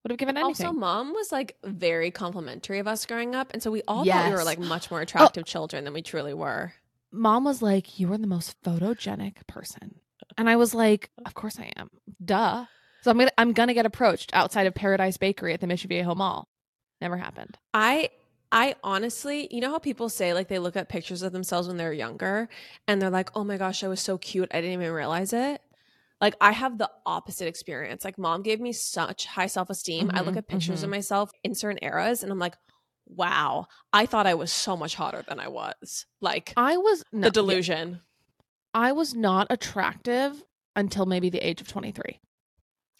[0.03, 0.65] Would have given anything.
[0.65, 4.29] Also, mom was like very complimentary of us growing up, and so we all thought
[4.29, 5.03] we were like much more oh.
[5.03, 6.73] attractive children than we truly were.
[7.11, 9.95] Mom was like, "You are the most photogenic person
[10.37, 11.89] And I was like, of course I am.
[12.23, 12.65] Duh.
[13.03, 16.15] So I'm gonna I'm gonna get approached outside of Paradise Bakery at the Mission Viejo
[16.15, 16.47] Mall.
[16.99, 17.57] Never happened.
[17.73, 18.09] I
[18.51, 21.77] I honestly, you know how people say like they look at pictures of themselves when
[21.77, 22.49] they're younger
[22.87, 24.49] and they're like, "Oh my gosh, I was so cute.
[24.53, 25.61] I didn't even realize it."
[26.19, 28.03] Like I have the opposite experience.
[28.05, 30.11] Like mom gave me such high self-esteem.
[30.13, 30.83] I look Mhm, at pictures mhm.
[30.83, 32.55] of myself in certain eras and I'm like,
[33.07, 37.27] "Wow, I thought I was so much hotter than I was." Like I was no,
[37.27, 38.01] the delusion.
[38.73, 40.43] I was not attractive
[40.75, 42.19] until maybe the age of 23.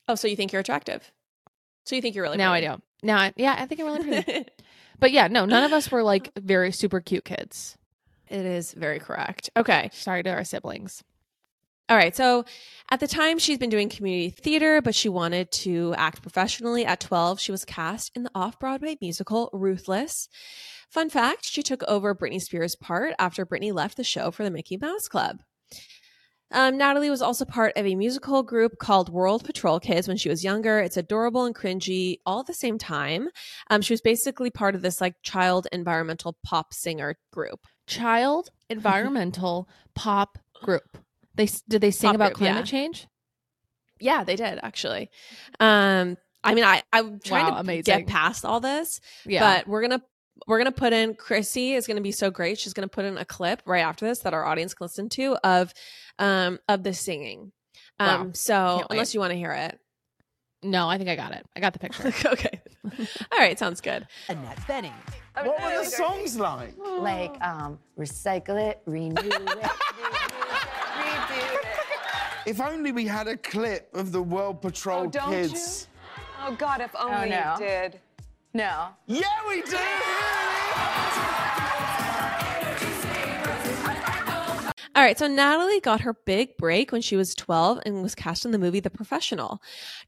[0.07, 1.11] Oh, so you think you're attractive?
[1.85, 2.67] So you think you're really now pretty.
[2.67, 2.81] I do.
[3.03, 4.45] Now, I, yeah, I think I'm really pretty.
[5.01, 7.77] but yeah, no, none of us were like very super cute kids.
[8.29, 9.49] it is very correct.
[9.57, 9.89] Okay.
[9.91, 11.03] Sorry to our siblings.
[11.89, 12.15] All right.
[12.15, 12.45] So
[12.89, 16.85] at the time, she's been doing community theater, but she wanted to act professionally.
[16.85, 20.29] At 12, she was cast in the off Broadway musical Ruthless.
[20.89, 24.51] Fun fact she took over Britney Spears' part after Britney left the show for the
[24.51, 25.41] Mickey Mouse Club.
[26.51, 30.29] Um, Natalie was also part of a musical group called World Patrol Kids when she
[30.29, 30.79] was younger.
[30.79, 33.29] It's adorable and cringy all at the same time.
[33.69, 37.59] Um, she was basically part of this like child environmental pop singer group.
[37.87, 40.97] Child environmental pop group.
[41.35, 42.71] They did they sing Pop about group, climate yeah.
[42.71, 43.07] change?
[43.99, 45.09] Yeah, they did actually.
[45.59, 47.83] Um, I mean, I I'm trying Wow, to amazing.
[47.83, 49.39] get past all this, Yeah.
[49.41, 50.01] but we're gonna
[50.47, 52.57] we're gonna put in Chrissy is gonna be so great.
[52.59, 55.35] She's gonna put in a clip right after this that our audience can listen to
[55.43, 55.73] of
[56.19, 57.51] um of the singing.
[57.99, 58.31] Um, Wow.
[58.33, 59.79] so unless you want to hear it,
[60.63, 61.45] no, I think I got it.
[61.55, 62.07] I got the picture.
[62.27, 62.61] okay.
[63.31, 64.07] all right, sounds good.
[64.29, 64.93] Annette Bening.
[65.35, 66.75] What were the songs like?
[67.01, 69.71] Like, um, recycle it, renew it, renew it,
[70.95, 71.65] redo it.
[72.45, 75.87] If only we had a clip of the World Patrol Oh, don't kids.
[76.43, 77.55] Oh God, if only no.
[77.59, 77.99] you did.
[78.53, 78.89] No.
[79.07, 79.77] Yeah, we do.
[84.93, 88.43] All right, so Natalie got her big break when she was 12 and was cast
[88.43, 89.61] in the movie The Professional.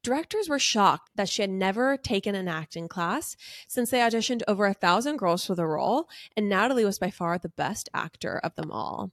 [0.03, 3.38] Directors were shocked that she had never taken an acting class
[3.69, 7.38] since they auditioned over a thousand girls for the role, and Natalie was by far
[7.38, 9.12] the best actor of them all.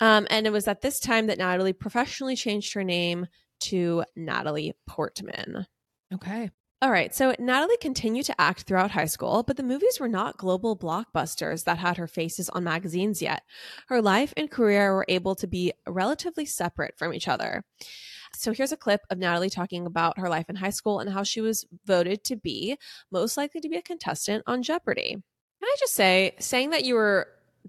[0.00, 3.28] Um, and it was at this time that Natalie professionally changed her name
[3.60, 5.66] to Natalie Portman.
[6.12, 6.50] Okay.
[6.82, 10.36] All right, so Natalie continued to act throughout high school, but the movies were not
[10.36, 13.44] global blockbusters that had her faces on magazines yet.
[13.88, 17.64] Her life and career were able to be relatively separate from each other.
[18.34, 21.22] So here's a clip of Natalie talking about her life in high school and how
[21.22, 22.76] she was voted to be
[23.10, 25.12] most likely to be a contestant on Jeopardy.
[25.12, 25.22] Can
[25.62, 27.28] I just say, saying that you were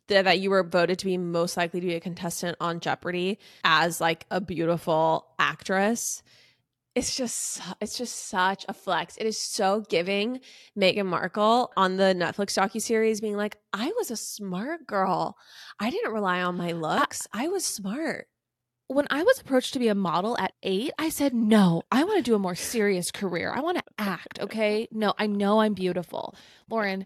[0.10, 4.00] that you were voted to be most likely to be a contestant on Jeopardy as
[4.00, 6.22] like a beautiful actress
[6.98, 9.18] it's just it's just such a flex.
[9.18, 10.40] It is so giving
[10.78, 15.38] Meghan Markle on the Netflix docu series being like, I was a smart girl.
[15.80, 17.28] I didn't rely on my looks.
[17.32, 18.28] I was smart.
[18.88, 22.18] When I was approached to be a model at eight, I said, no, I want
[22.18, 23.52] to do a more serious career.
[23.54, 24.40] I want to act.
[24.40, 24.88] Okay.
[24.92, 26.36] No, I know I'm beautiful.
[26.70, 27.06] Lauren,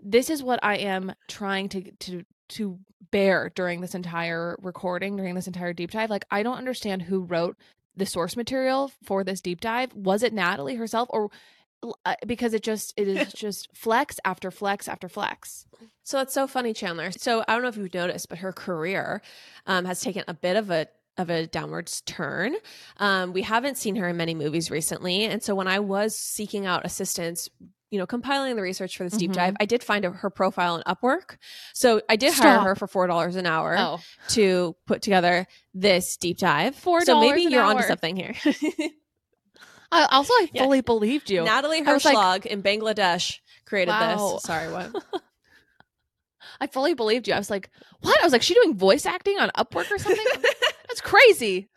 [0.00, 2.78] this is what I am trying to, to, to
[3.10, 6.08] bear during this entire recording, during this entire deep dive.
[6.08, 7.58] Like, I don't understand who wrote
[7.98, 9.94] the source material for this deep dive.
[9.94, 11.30] Was it Natalie herself or
[12.04, 15.66] uh, because it just, it is just flex after flex after flex.
[16.02, 17.12] So it's so funny, Chandler.
[17.12, 19.22] So I don't know if you've noticed, but her career
[19.66, 22.54] um, has taken a bit of a of a downwards turn.
[22.98, 26.64] Um, we haven't seen her in many movies recently, and so when I was seeking
[26.64, 27.48] out assistance,
[27.90, 29.34] you know, compiling the research for this deep Mhm.
[29.34, 31.36] dive, I did find a, her profile on Upwork.
[31.74, 36.16] So I did hire her for four dollars an hour Oh, to put together this
[36.16, 36.74] deep dive.
[36.76, 37.88] $4 So maybe you're onto hour.
[37.88, 38.34] something here.
[39.90, 40.64] I, also, I Yeah.
[40.64, 41.44] fully believed you.
[41.44, 44.34] Natalie was like- in Bangladesh created Wow.
[44.34, 44.42] this.
[44.42, 44.92] Sorry, what?
[46.60, 47.34] I fully believed you.
[47.34, 47.70] I was like,
[48.00, 48.20] what?
[48.20, 50.24] I was like, she doing voice acting on Upwork or something?
[50.88, 51.68] That's crazy.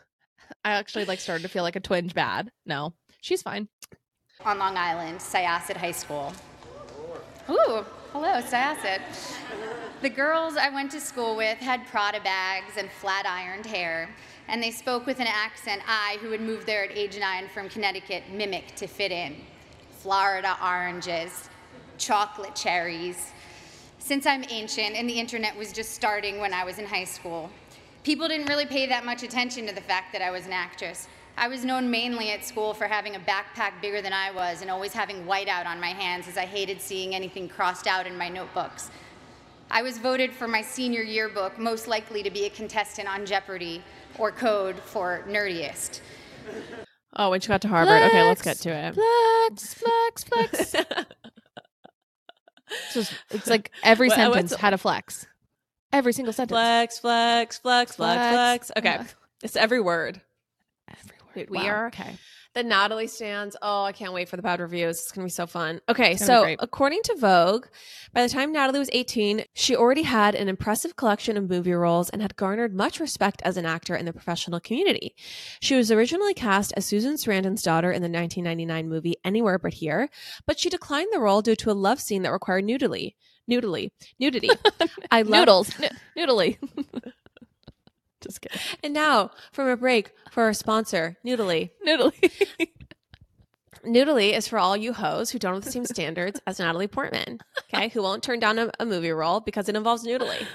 [0.66, 2.52] I actually like started to feel like a twinge bad.
[2.66, 3.70] No, she's fine.
[4.46, 6.34] On Long Island, Syosset High School.
[7.50, 9.02] Ooh, hello, Syosset.
[10.02, 14.10] The girls I went to school with had Prada bags and flat ironed hair,
[14.48, 17.70] and they spoke with an accent I, who had moved there at age nine from
[17.70, 19.36] Connecticut, mimicked to fit in.
[19.92, 21.50] Florida oranges,
[21.98, 23.32] chocolate cherries.
[24.00, 27.52] Since I'm ancient and the internet was just starting when I was in high school,
[28.04, 31.08] people didn't really pay that much attention to the fact that I was an actress.
[31.38, 34.70] I was known mainly at school for having a backpack bigger than I was and
[34.70, 38.30] always having whiteout on my hands as I hated seeing anything crossed out in my
[38.30, 38.92] notebooks.
[39.70, 43.82] I was voted for my senior yearbook most likely to be a contestant on Jeopardy
[44.20, 46.02] or code for nerdiest.
[47.16, 48.02] Oh, when she got to Harvard.
[48.04, 48.96] Okay, let's get to it.
[48.96, 50.76] Flex, flex, flex.
[50.76, 50.86] it's,
[52.94, 55.26] just, it's like every What- sentence had a flex.
[55.94, 56.56] Every single sentence.
[56.56, 58.68] Flex, flex, flex, flex, Flex.
[58.68, 58.72] flex.
[58.78, 59.04] Okay.
[59.04, 59.08] Yeah.
[59.44, 60.22] It's every word.
[61.34, 62.16] Dude, we Wow, are okay.
[62.54, 63.56] the Natalie stands.
[63.62, 65.00] Oh, I can't wait for the bad reviews.
[65.00, 65.80] It's going to be so fun.
[65.88, 67.68] Okay, It's gonna be so according to Vogue,
[68.14, 72.10] by the time Natalie was 18, she already had an impressive collection of movie roles
[72.10, 75.16] and had garnered much respect as an actor in the professional community.
[75.62, 80.10] She was originally cast as Susan Sarandon's daughter in the 1999 movie Anywhere But Here,
[80.46, 83.16] but she declined the role due to a love scene that required nudity.
[83.48, 83.92] Nudity.
[84.20, 84.50] Nudity.
[85.10, 85.72] I love Noodles.
[85.82, 86.58] N- noodly.
[88.22, 88.60] Just kidding.
[88.84, 91.72] And now, from a break for our sponsor, Noodly.
[91.86, 92.32] Noodly.
[93.86, 97.40] Noodly is for all you hoes who don't have the same standards as Natalie Portman,
[97.74, 100.46] okay, who won't turn down a, a movie role because it involves Noodly.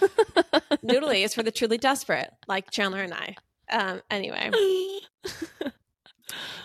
[0.84, 3.34] Noodly is for the truly desperate, like Chandler and I.
[3.70, 5.00] Um, anyway, you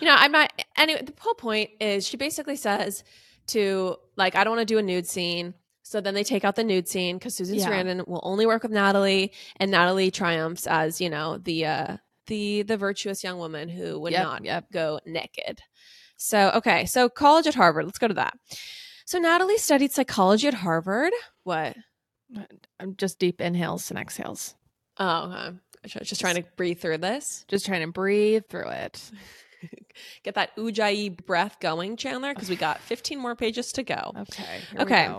[0.08, 0.52] know, I'm not.
[0.78, 3.04] Anyway, the whole point is she basically says
[3.48, 5.56] to like, I don't want to do a nude scene.
[5.92, 7.68] So then they take out the nude scene because Susan Yeah.
[7.68, 12.62] Sarandon will only work with Natalie, and Natalie triumphs as you know the uh, the
[12.62, 14.72] the virtuous young woman who would Yep, not yep.
[14.72, 15.60] go naked.
[16.16, 17.84] So okay, so college at Harvard.
[17.84, 18.36] Let's go to that.
[19.06, 21.12] So Natalie studied psychology at Harvard.
[21.44, 21.76] What?
[22.80, 24.56] I'm just deep inhales and exhales.
[24.98, 25.26] Oh,
[25.86, 26.00] okay.
[26.00, 27.44] Was Just trying to breathe through this.
[27.50, 29.12] Just trying to breathe through it.
[30.24, 34.14] Get that ujjayi breath going, Chandler, because we got 15 more pages to go.
[34.16, 34.62] Okay.
[34.80, 35.14] Okay.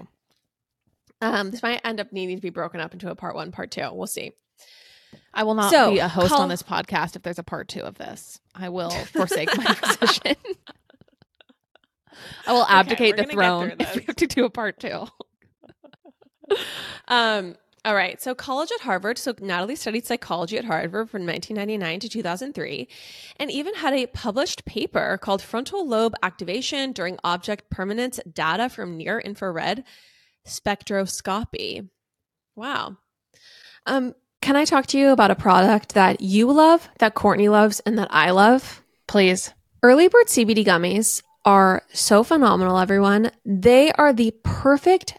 [1.22, 3.70] Um, this might end up needing to be broken up into a part one, part
[3.70, 3.88] two.
[3.92, 4.32] We'll see.
[5.32, 7.68] I will not So, be a host call- on this podcast if there's a part
[7.68, 8.40] two of this.
[8.54, 10.36] I will forsake my position.
[12.46, 15.06] I will abdicate we're the throne if we have to do a part two.
[17.08, 18.20] Um, all right.
[18.20, 19.16] So, college at Harvard.
[19.16, 22.88] So, Natalie studied psychology at Harvard from 1999 to 2003
[23.38, 28.98] and even had a published paper called Frontal Lobe Activation During Object Permanence Data from
[28.98, 29.82] Near Infrared
[30.46, 31.88] Spectroscopy.
[32.56, 32.96] Wow.
[33.86, 37.80] Um, can I talk to you about a product that you love, that Courtney loves,
[37.80, 38.82] and that I love?
[39.06, 39.52] Please.
[39.82, 43.30] Early Bird CBD gummies are so phenomenal, everyone.
[43.44, 45.18] They are the perfect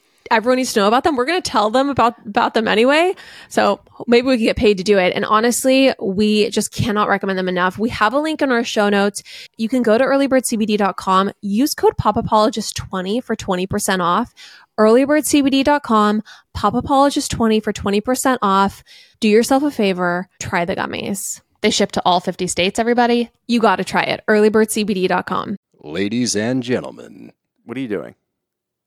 [0.31, 1.15] everyone needs to know about them.
[1.15, 3.13] We're going to tell them about, about them anyway.
[3.49, 5.13] So maybe we can get paid to do it.
[5.15, 7.77] And honestly, we just cannot recommend them enough.
[7.77, 9.21] We have a link in our show notes.
[9.57, 14.33] You can go to earlybirdcbd.com, use code POPAPologist20 for 20% off.
[14.79, 16.23] Earlybirdcbd.com,
[16.57, 18.83] POPAPologist20 for 20% off.
[19.19, 21.41] Do yourself a favor, try the gummies.
[21.61, 23.29] They ship to all 50 states, everybody.
[23.47, 24.23] You got to try it.
[24.27, 25.57] Earlybirdcbd.com.
[25.83, 27.33] Ladies and gentlemen,
[27.65, 28.15] What are you doing?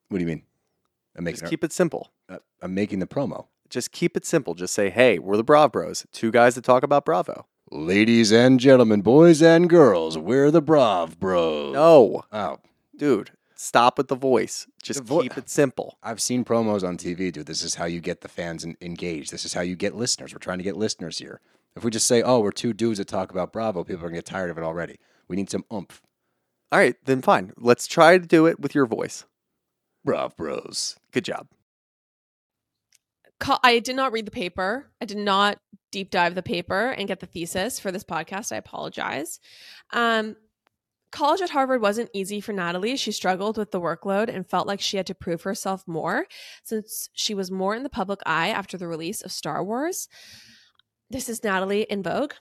[0.08, 0.42] what do you mean?
[1.16, 1.40] I'm making.
[1.40, 2.10] Just keep it simple.
[2.28, 3.46] uh, I'm making the promo.
[3.70, 4.54] Just keep it simple.
[4.54, 7.46] Just say, hey, we're the Brav Bros, two guys that talk about Bravo.
[7.70, 11.72] Ladies and gentlemen, boys and girls, we're the Brav Bros.
[11.74, 12.58] No, Oh,
[12.96, 14.66] dude, stop with the voice.
[14.82, 15.98] Just The vo- keep it simple.
[16.02, 17.46] I've seen promos on TV, dude.
[17.46, 19.32] This is how you get the fans en- engaged.
[19.32, 20.32] This is how you get listeners.
[20.32, 21.40] We're trying to get listeners here.
[21.74, 24.18] If we just say, "Oh, we're two dudes that talk about Bravo," people are gonna
[24.18, 24.98] get tired of it already.
[25.26, 26.02] We need some oomph.
[26.70, 27.52] All right, then fine.
[27.56, 29.24] Let's try to do it with your voice.
[30.04, 30.96] Brav Bros.
[31.12, 31.48] Good job.
[33.62, 34.86] I did not read the paper.
[35.00, 35.58] I did not
[35.90, 38.52] deep dive the paper and get the thesis for this podcast.
[38.52, 39.38] I apologize.
[39.92, 40.36] Um,
[41.12, 42.96] college at Harvard wasn't easy for Natalie.
[42.96, 46.26] She struggled with the workload and felt like she had to prove herself more
[46.64, 50.08] since she was more in the public eye after the release of Star Wars.
[51.10, 52.32] This is Natalie in Vogue.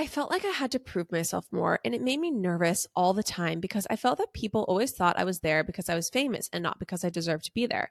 [0.00, 3.12] I felt like I had to prove myself more, and it made me nervous all
[3.12, 6.08] the time because I felt that people always thought I was there because I was
[6.08, 7.90] famous and not because I deserved to be there.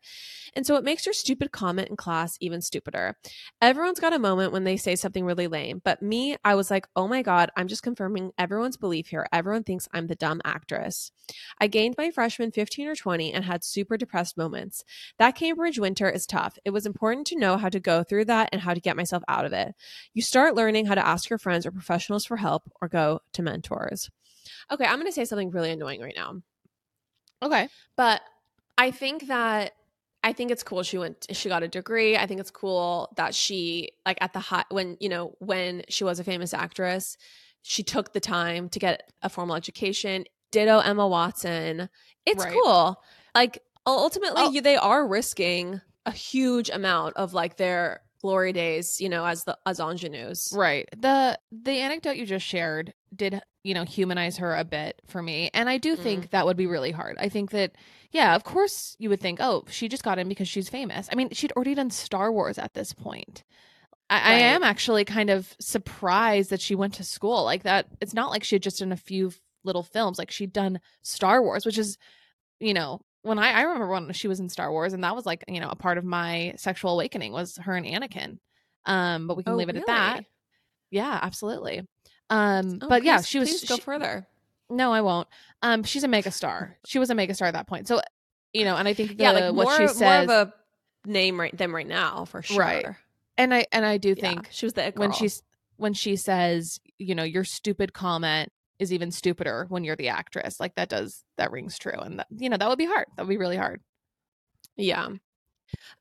[0.55, 3.15] And so it makes your stupid comment in class even stupider.
[3.61, 6.87] Everyone's got a moment when they say something really lame, but me, I was like,
[6.95, 9.27] oh my God, I'm just confirming everyone's belief here.
[9.31, 11.11] Everyone thinks I'm the dumb actress.
[11.61, 14.83] I gained my freshman 15 or 20 and had super depressed moments.
[15.19, 16.57] That Cambridge winter is tough.
[16.65, 19.21] It was important to know how to go through that and how to get myself
[19.27, 19.75] out of it.
[20.15, 23.41] You start learning how to ask your friends or professionals for help or go to
[23.41, 24.09] mentors.
[24.71, 26.41] Okay, I'm going to say something really annoying right now.
[27.41, 27.69] Okay.
[27.95, 28.21] But
[28.77, 29.73] I think that
[30.23, 32.17] I think it's cool she went she got a degree.
[32.17, 36.03] I think it's cool that she like at the high when you know when she
[36.03, 37.17] was a famous actress,
[37.61, 40.25] she took the time to get a formal education.
[40.51, 41.89] Ditto Emma Watson.
[42.25, 42.53] It's Right.
[42.53, 43.01] cool.
[43.35, 44.51] Like ultimately Oh.
[44.51, 49.43] you, they are risking a huge amount of like their glory days, you know, as
[49.43, 50.51] the as ingenues.
[50.55, 50.87] Right.
[50.97, 55.49] The the anecdote you just shared did you know, humanize her a bit for me.
[55.53, 55.99] And I do Mm.
[55.99, 57.17] think that would be really hard.
[57.19, 57.73] I think that,
[58.11, 61.09] yeah, of course you would think, oh, she just got in because she's famous.
[61.11, 63.43] I mean, she'd already done Star Wars at this point.
[64.09, 67.87] I, I am actually kind of surprised that she went to school like that.
[67.99, 69.33] It's not like she had just done a few
[69.65, 70.17] little films.
[70.17, 71.97] Like she'd done Star Wars, which is,
[72.61, 75.25] you know, when I, I remember when she was in Star Wars, and that was
[75.25, 78.37] like, you know, a part of my sexual awakening was her and Anakin.
[78.85, 80.25] Um, but we can Oh, leave it at that.
[80.91, 81.87] Yeah, absolutely.
[82.29, 83.49] Um, Oh, but yeah, she was.
[83.49, 84.27] please go she- further.
[84.71, 85.27] No, I won't.
[85.63, 86.75] Um, she's a megastar.
[86.85, 87.87] She was a megastar at that point.
[87.87, 88.01] So,
[88.53, 90.53] you know, and I think the, yeah, like what more, she says, more of a
[91.09, 92.57] name right them right now for sure.
[92.59, 92.85] Right.
[93.37, 95.41] and I and I do Yeah, think she was the when she's
[95.77, 100.59] when she says, you know, your stupid comment is even stupider when you're the actress.
[100.59, 103.07] Like that does that rings true, and that, you know that would be hard.
[103.15, 103.81] That would be really hard.
[104.77, 105.09] Yeah.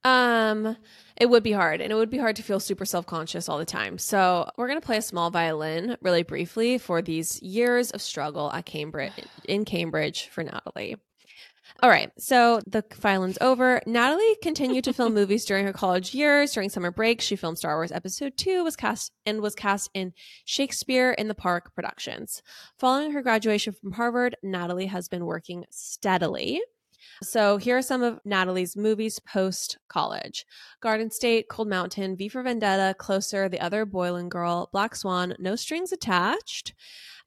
[0.04, 0.76] Um,
[1.16, 3.58] it would be hard, and it would be hard to feel super self conscious all
[3.58, 3.98] the time.
[3.98, 8.66] So we're gonna play a small violin really briefly for these years of struggle at
[8.66, 9.12] Cambridge
[9.44, 10.96] in Cambridge for Natalie.
[11.80, 13.80] All right, so the violin's over.
[13.86, 16.52] Natalie continued to film movies during her college years.
[16.52, 20.12] During summer break, she filmed Star Wars Episode Two, was cast and was cast in
[20.44, 22.42] Shakespeare in the Park productions.
[22.80, 26.60] Following her graduation from Harvard, Natalie has been working steadily.
[27.22, 30.46] So here are some of Natalie's movies post college
[30.80, 35.54] Garden State, Cold Mountain, V for Vendetta, Closer, The Other Boleyn Girl, Black Swan, No
[35.54, 36.74] Strings Attached,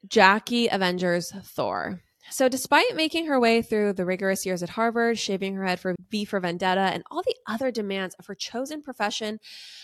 [0.10, 2.02] Jackie, Avengers, Thor.
[2.30, 5.96] So, despite making her way through the rigorous years at Harvard, shaving her head for
[6.12, 9.40] V for Vendetta, and all the other demands of her chosen profession,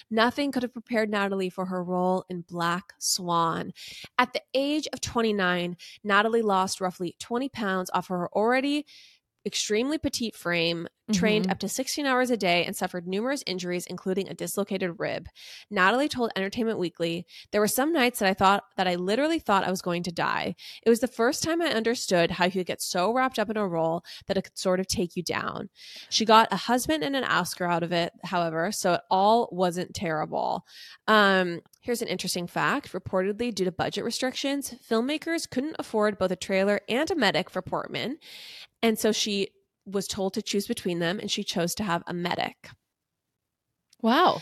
[0.10, 3.74] nothing could have prepared Natalie for her role in Black Swan.
[4.18, 8.86] At the age of 29, Natalie lost roughly 20 pounds off her already
[9.48, 11.52] extremely petite frame, trained Mhm.
[11.52, 15.28] up to 16 hours a day, and suffered numerous injuries, including a dislocated rib.
[15.72, 19.64] Natalie told Entertainment Weekly, There were some nights that I thought that I literally thought
[19.64, 20.56] I was going to die.
[20.84, 23.56] It was the first time I understood how you could get so wrapped up in
[23.58, 25.70] a role that it could sort of take you down.
[26.10, 29.94] She got a husband and an Oscar out of it, however, so it all wasn't
[29.94, 30.66] terrible.
[31.08, 32.92] Um, here's an interesting fact.
[32.92, 37.62] Reportedly, due to budget restrictions, filmmakers couldn't afford both a trailer and a medic for
[37.62, 38.18] Portman.
[38.82, 39.50] And so she
[39.86, 42.70] was told to choose between them, and she chose to have a medic.
[44.02, 44.42] Wow.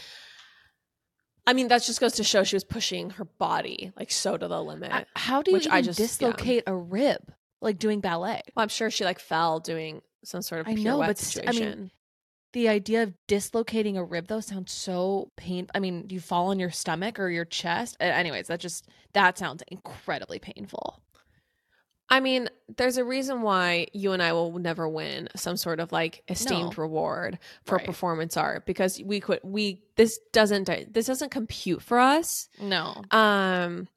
[1.48, 4.48] I mean, that just goes to show she was pushing her body like so to
[4.48, 4.92] the limit.
[4.92, 6.06] Uh, How do you I just yeah.
[6.06, 7.32] dislocate a rib
[7.62, 8.42] like doing ballet?
[8.56, 11.52] Well, I'm sure she like fell doing some sort of I know, but st- I
[11.52, 11.92] mean,
[12.54, 15.72] the idea of dislocating a rib though sounds so painful.
[15.76, 17.98] I mean, you fall on your stomach or your chest?
[18.00, 21.00] Anyways, that just that sounds incredibly painful.
[22.10, 25.92] I mean, there's a reason why you and I will never win some sort of
[25.92, 26.84] like esteemed No.
[26.84, 27.86] reward for Right.
[27.86, 32.48] performance art because we could we this doesn't this doesn't compute for us.
[32.62, 33.02] No.
[33.12, 33.88] Um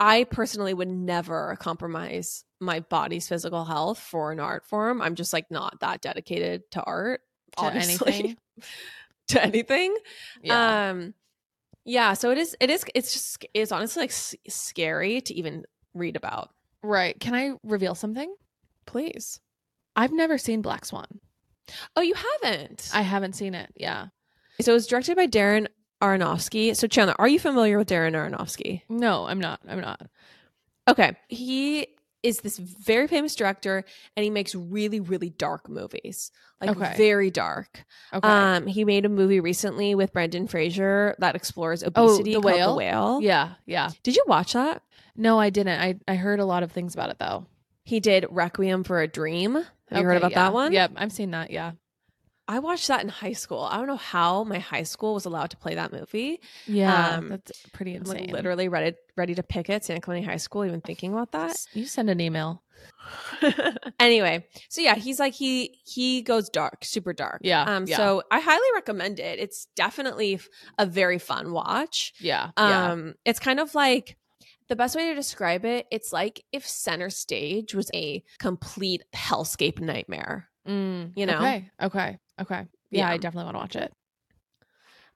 [0.00, 5.02] I personally would never compromise my body's physical health for an art form.
[5.02, 7.22] I'm just like not that dedicated to art,
[7.56, 8.12] To obviously.
[8.12, 8.36] anything?
[9.28, 9.96] to anything.
[10.42, 10.90] Yeah.
[10.90, 11.14] Um
[11.84, 15.64] yeah, so it is it is it's just it's honestly like s- scary to even
[15.94, 16.50] read about.
[16.82, 17.18] Right.
[17.18, 18.34] Can I reveal something?
[18.86, 19.40] Please.
[19.96, 21.06] I've never seen Black Swan.
[21.96, 22.88] Oh, you haven't.
[22.94, 23.70] I haven't seen it.
[23.76, 24.06] Yeah.
[24.60, 25.66] So it was directed by Darren
[26.02, 26.74] Aronofsky.
[26.76, 28.82] So Chandler, are you familiar with Darren Aronofsky?
[28.88, 29.60] No, I'm not.
[29.68, 30.00] I'm not.
[30.88, 31.16] Okay.
[31.28, 31.88] He
[32.22, 33.84] is this very famous director
[34.16, 36.32] and he makes really, really dark movies.
[36.60, 36.94] Like Okay.
[36.96, 37.84] very dark.
[38.12, 38.26] Okay.
[38.28, 42.44] Um, he made a movie recently with Brendan Fraser that explores obesity Oh, the called
[42.56, 42.70] whale.
[42.72, 43.20] The Whale.
[43.22, 43.52] Yeah.
[43.66, 43.90] Yeah.
[44.02, 44.82] Did you watch that?
[45.18, 45.78] No, I didn't.
[45.80, 47.44] I I heard a lot of things about it though.
[47.84, 49.54] He did Requiem for a Dream.
[49.54, 50.42] Have you heard Okay, about yeah.
[50.44, 50.72] that one?
[50.72, 51.50] Yep, I've seen that.
[51.50, 51.72] Yeah.
[52.50, 53.60] I watched that in high school.
[53.62, 56.40] I don't know how my high school was allowed to play that movie.
[56.66, 57.16] Yeah.
[57.16, 58.20] Um, that's pretty I'm insane.
[58.26, 61.56] like literally ready ready to picket Santa Clara High School, even thinking about that.
[61.74, 62.62] You send an email.
[64.00, 67.40] anyway, so yeah, he's like he he goes dark, super dark.
[67.42, 67.86] Yeah, Um.
[67.86, 67.96] yeah.
[67.96, 69.38] So I highly recommend it.
[69.38, 70.48] It's definitely f-
[70.78, 72.12] a very fun watch.
[72.20, 72.50] Yeah.
[72.56, 72.92] yeah.
[72.92, 73.14] Um.
[73.24, 74.16] It's kind of like
[74.68, 75.86] the best way to describe it.
[75.90, 80.48] It's like if Center Stage was a complete hellscape nightmare.
[80.66, 81.38] Mm, you know?
[81.38, 81.70] Okay.
[81.82, 82.18] Okay.
[82.40, 82.66] Okay.
[82.90, 83.10] Yeah, Yeah.
[83.10, 83.92] I definitely want to watch it.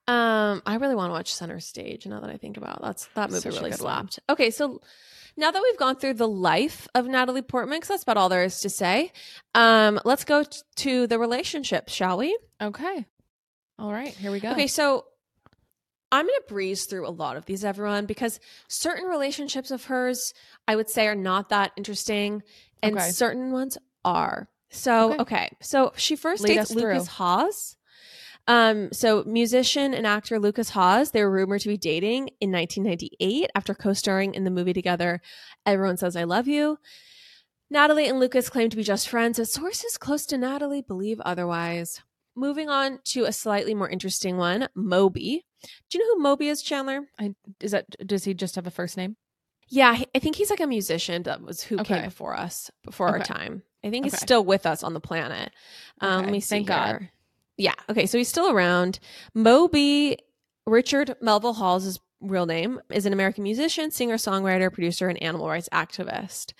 [0.09, 2.07] Um, I really want to watch Center Stage.
[2.07, 2.82] Now that I think about it.
[2.82, 4.09] that's that movie Such really good one.
[4.09, 4.18] slapped.
[4.28, 4.80] Okay, so
[5.36, 8.42] now that we've gone through the life of Natalie Portman, because that's about all there
[8.44, 9.12] is to say,
[9.55, 12.36] um, let's go t- to the relationship, shall we?
[12.61, 13.07] Okay.
[13.78, 14.12] All right.
[14.12, 14.50] Here we go.
[14.50, 15.05] Okay, so
[16.12, 18.38] I'm going to breeze through a lot of these, everyone, because
[18.68, 20.32] certain relationships of hers,
[20.68, 22.42] I would say, are not that interesting,
[22.82, 23.10] and Okay.
[23.10, 24.48] certain ones are.
[24.70, 25.22] So, Okay.
[25.22, 26.92] okay, so she first Lead dates us through.
[26.92, 27.76] Lukas Haas.
[28.48, 33.50] Um, so musician and actor Lukas Haas, they were rumored to be dating in 1998
[33.54, 35.20] after co-starring in the movie together.
[35.64, 36.78] Everyone says I love you.
[37.70, 42.02] Natalie and Lucas claim to be just friends, but sources close to Natalie believe otherwise.
[42.34, 45.44] Moving on to a slightly more interesting one, Moby.
[45.90, 47.02] Do you know who Moby is, Chandler?
[47.18, 49.16] I, is that does he just have a first name?
[49.68, 53.20] Yeah, I think he's like a musician that was who came before us, before our
[53.20, 53.62] time.
[53.82, 54.20] I think he's Okay.
[54.26, 55.50] still with us on the planet.
[56.00, 56.86] Um, Okay, let me see thank God.
[56.86, 57.10] here.
[57.56, 57.74] Yeah.
[57.88, 58.06] Okay.
[58.06, 58.98] So he's still around.
[59.34, 60.18] Moby
[60.66, 65.48] Richard Melville Hall's his real name is an American musician, singer, songwriter, producer, and animal
[65.48, 66.52] rights activist.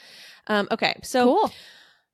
[0.47, 0.99] Um, okay.
[1.03, 1.51] So Cool.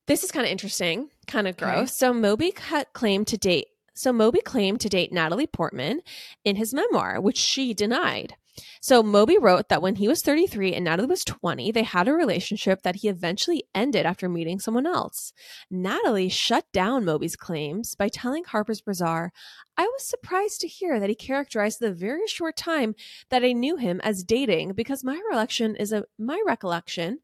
[0.07, 1.65] this is kind of interesting, kind of Okay.
[1.65, 1.95] gross.
[1.97, 3.69] So Moby cut claimed to date.
[3.99, 6.03] So Moby claimed to date Natalie Portman
[6.45, 8.37] in his memoir, which she denied.
[8.81, 12.13] So Moby wrote that when he was 33 and Natalie was 20, they had a
[12.13, 15.33] relationship that he eventually ended after meeting someone else.
[15.69, 19.33] Natalie shut down Moby's claims by telling Harper's Bazaar,
[19.77, 22.95] I was surprised to hear that he characterized the very short time
[23.31, 27.19] that I knew him as dating because my recollection is a my recollection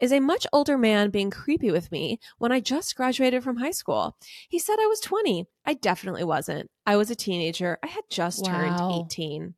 [0.00, 3.70] is a much older man being creepy with me when I just graduated from high
[3.70, 4.16] school.
[4.48, 5.46] He said I was 20.
[5.64, 6.70] I definitely wasn't.
[6.86, 7.78] I was a teenager.
[7.82, 8.50] I had just Wow.
[8.50, 9.54] turned 18.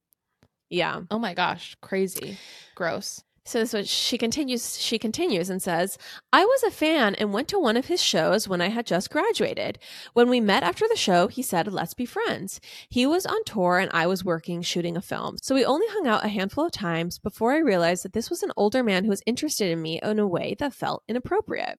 [0.71, 1.01] Yeah.
[1.11, 2.37] Oh my gosh, crazy,
[2.75, 3.23] gross.
[3.47, 5.99] So this she continues she continues and says,
[6.33, 9.09] I was a fan and went to one of his shows when I had just
[9.09, 9.79] graduated.
[10.15, 12.61] When we met after the show, he said, Let's be friends.
[12.91, 15.37] He was on tour and I was working shooting a film.
[15.41, 18.43] So we only hung out a handful of times before I realized that this was
[18.43, 21.79] an older man who was interested in me in a way that felt inappropriate.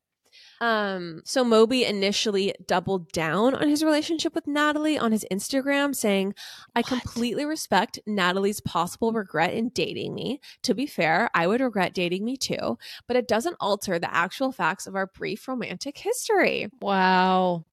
[0.60, 6.34] Um, so Moby initially doubled down on his relationship with Natalie on his Instagram, saying,
[6.76, 10.39] I completely respect Natalie's possible regret in dating me.
[10.64, 12.78] To be fair, I would regret dating me too,
[13.08, 16.70] but it doesn't alter the actual facts of our brief romantic history.
[16.82, 17.66] Wow.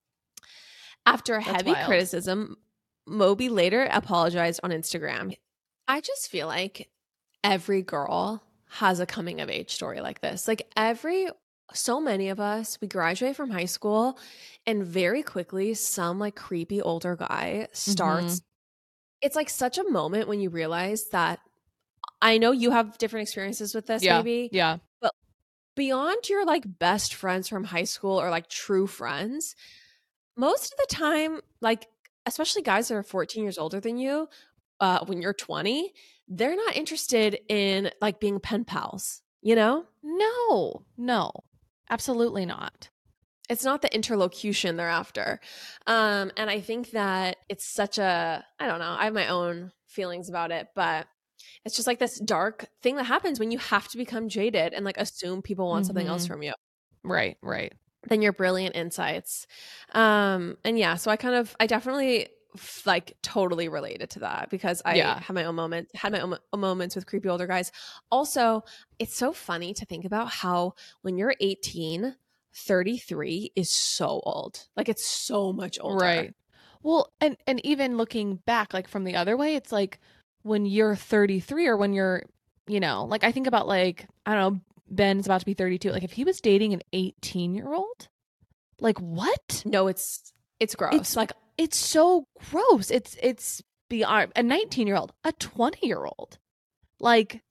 [1.07, 1.87] After That's heavy wild.
[1.87, 2.57] criticism,
[3.07, 5.37] Moby later apologized on Instagram.
[5.87, 6.91] I just feel like
[7.43, 10.49] every girl has a coming of age story like this.
[10.49, 11.29] Like every
[11.73, 14.19] so many of us, we graduate from high school
[14.67, 18.43] and very quickly some like creepy older guy starts
[19.25, 21.41] it's like such a moment when you realize that
[22.21, 24.19] I know you have different experiences with this Yeah.
[24.19, 24.79] maybe Yeah.
[25.01, 25.15] But
[25.75, 29.57] beyond your like best friends from high school or like true friends,
[30.37, 31.89] most of the time, like
[32.27, 34.29] especially guys that are 14 years older than you,
[34.81, 35.93] uh, when you're 20,
[36.29, 39.85] they're not interested in like being pen pals, you know?
[40.03, 41.33] No, no,
[41.95, 42.91] absolutely not.
[43.49, 45.39] It's not the interlocution they're after.
[45.87, 49.71] Um, and I think that it's such a, I don't know, I have my own
[49.87, 51.07] feelings about it, but
[51.65, 54.85] it's just like this dark thing that happens when you have to become jaded and
[54.85, 56.29] like assume people want something else Mhm.
[56.29, 56.53] from you.
[57.05, 57.73] Right, right.
[58.09, 59.47] than your brilliant insights.
[59.93, 62.29] Um, and yeah, so I kind of, I definitely
[62.87, 65.19] like totally related to that because I Yeah.
[65.21, 67.73] had my own moments, had my own own moments with creepy older guys.
[68.11, 68.63] Also,
[68.99, 72.17] it's so funny to think about how when you're 18,
[72.55, 74.67] 33 is so old.
[74.77, 76.05] Like it's so much older.
[76.05, 76.35] Right.
[76.83, 80.01] Well, and and even looking back like from the other way, it's like
[80.43, 82.23] when you're 33 or when you're,
[82.67, 85.91] you know, like I think about like I don't know, Ben's about to be 32.
[85.91, 88.09] Like if he was dating an 18-year-old,
[88.81, 89.63] like what?
[89.65, 90.95] No, it's it's gross.
[90.95, 92.91] It's like it's so gross.
[92.91, 96.39] It's it's beyond a 19-year-old, a 20-year-old.
[97.01, 97.43] Like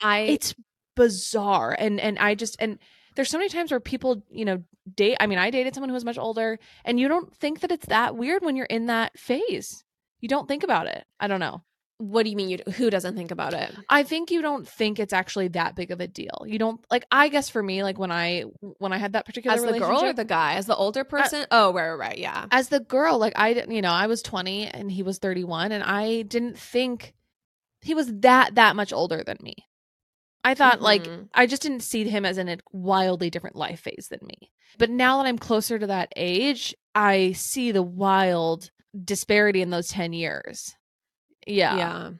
[0.00, 0.54] I it's
[0.96, 2.78] bizarre and and I just and
[3.14, 4.62] there's so many times where people, you know,
[4.94, 7.72] date I mean, I dated someone who was much older and you don't think that
[7.72, 9.84] it's that weird when you're in that phase.
[10.20, 11.04] You don't think about it.
[11.18, 11.62] I don't know.
[11.98, 13.72] What do you mean you who doesn't think about it?
[13.88, 16.44] I think you don't think it's actually that big of a deal.
[16.46, 18.42] You don't like I guess for me like when I
[18.78, 20.54] when I had that particular As the girl or the guy?
[20.54, 21.46] As the older person?
[21.50, 22.18] oh, right, right, right.
[22.18, 22.46] Yeah.
[22.50, 25.72] as the girl like i didn't you know i was 20 and he was 31
[25.72, 27.14] and i didn't think
[27.80, 29.54] he was that that much older than me
[30.44, 31.28] i thought like Mhm.
[31.34, 34.90] i just didn't see him as in a wildly different life phase than me but
[34.90, 38.70] now that i'm closer to that age i see the wild
[39.04, 40.74] disparity in those 10 years
[41.46, 42.10] yeah Yeah.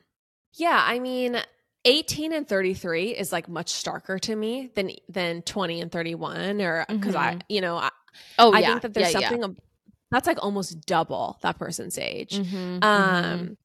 [0.55, 1.41] Yeah, I mean
[1.85, 6.85] 18 and 33 is like much starker to me than than 20 and 31 or
[6.87, 7.41] because I, Mhm.
[7.49, 7.89] you know, I,
[8.39, 9.29] oh I yeah think that there's yeah, yeah.
[9.29, 9.57] something ab-
[10.11, 12.37] that's like almost double that person's age.
[12.37, 13.57] Mhm, Um mhm.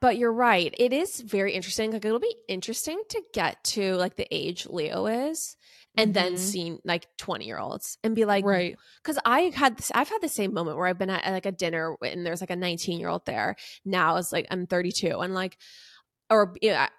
[0.00, 0.74] but you're right.
[0.78, 1.92] It is very interesting.
[1.92, 5.56] Like it'll be interesting to get to like the age Leo is
[5.98, 6.38] and then Mhm.
[6.38, 10.22] see like 20 year olds and be like right because I had this, I've had
[10.22, 12.98] the same moment where I've been at like a dinner and there's like a 19
[13.00, 13.56] year old there.
[13.84, 15.58] Now it's like I'm 32 and like,
[16.30, 16.54] or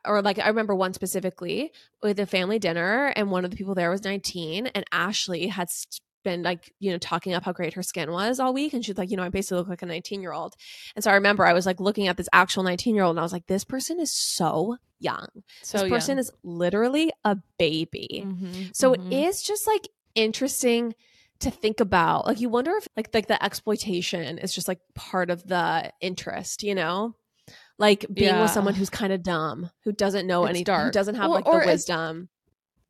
[0.06, 1.72] or like I remember one specifically
[2.02, 5.70] with a family dinner and one of the people there was 19 and Ashley had
[6.24, 8.98] been like you know talking up how great her skin was all week and she's
[8.98, 10.54] like you know i basically look like a 19 year old
[10.96, 13.20] and so i remember i was like looking at this actual 19 year old and
[13.20, 15.28] i was like this person is so young
[15.64, 16.20] So this person young.
[16.20, 19.12] is literally a baby Mhm, so mhm.
[19.12, 20.94] it is just like interesting
[21.40, 25.30] to think about like you wonder if like like the exploitation is just like part
[25.30, 27.16] of the interest you know
[27.78, 28.42] like being Yeah.
[28.42, 30.92] with someone who's kind of dumb who doesn't know It's any who dark.
[30.94, 32.28] doesn't have Well, like the wisdom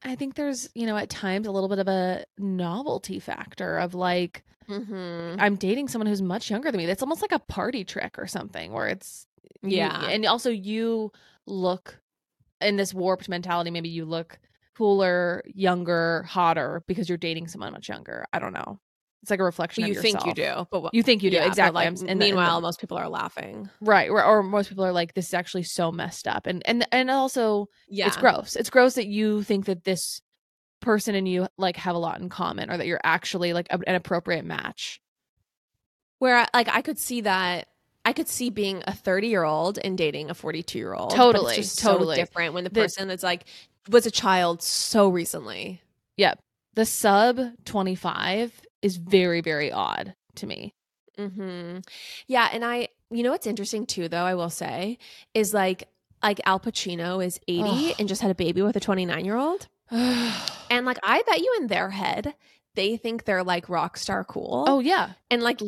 [0.03, 3.93] I think there's, you know, at times a little bit of a novelty factor of
[3.93, 5.39] like, mm-hmm.
[5.39, 6.85] I'm dating someone who's much younger than me.
[6.85, 9.27] That's almost like a party trick or something where it's,
[9.61, 10.05] you- Yeah.
[10.07, 11.11] and also you
[11.45, 11.99] look
[12.61, 13.71] in this warped mentality.
[13.71, 14.39] Maybe you look
[14.77, 18.25] cooler, younger, hotter because you're dating someone much younger.
[18.31, 18.79] I don't know.
[19.21, 21.45] It's like a reflection you think you do but what- You think you do yeah,
[21.45, 21.75] exactly.
[21.75, 23.69] like, and the- and the- meanwhile most people are laughing.
[23.81, 26.87] Right or, or most people are like this is actually so messed up and and
[26.91, 28.07] and also yeah.
[28.07, 28.55] it's gross.
[28.55, 30.21] It's gross that you think that this
[30.81, 33.79] person and you like have a lot in common or that you're actually like a-
[33.87, 35.01] an appropriate match.
[36.19, 37.67] Where like i could see that
[38.05, 41.55] i could see being a 30 year old and dating a 42 year old Totally,
[41.55, 42.15] just totally.
[42.15, 43.45] so different when the The- person is like
[43.89, 45.81] was a child so recently.
[46.17, 46.39] Yep.
[46.75, 50.73] The sub 25 is very very odd to me
[51.17, 51.79] hmm
[52.27, 54.97] Yeah, and I, you know, what's interesting too, though I will say,
[55.33, 55.89] is like
[56.23, 57.95] like Al Pacino is eighty Ugh.
[57.99, 61.39] and just had a baby with a twenty nine year old, and like I bet
[61.39, 62.35] you in their head
[62.75, 64.63] they think they're like rock star cool.
[64.67, 65.59] oh yeah and like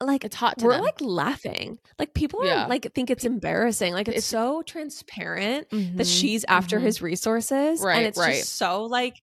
[0.00, 0.82] like it's hot to we're them.
[0.82, 2.64] like laughing, like people Yeah.
[2.64, 6.82] are like think it's embarrassing, like it's, It's- so transparent that Mhm, she's after mhm.
[6.84, 8.36] his resources, Right, and it's right.
[8.36, 9.20] just so like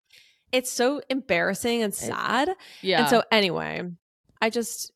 [0.52, 2.50] it's so embarrassing and sad.
[2.82, 3.82] yeah And so anyway,
[4.40, 4.92] I just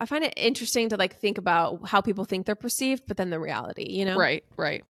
[0.00, 3.30] I find it interesting to like think about how people think they're perceived, but then
[3.30, 4.16] the reality, you know?
[4.16, 4.84] right right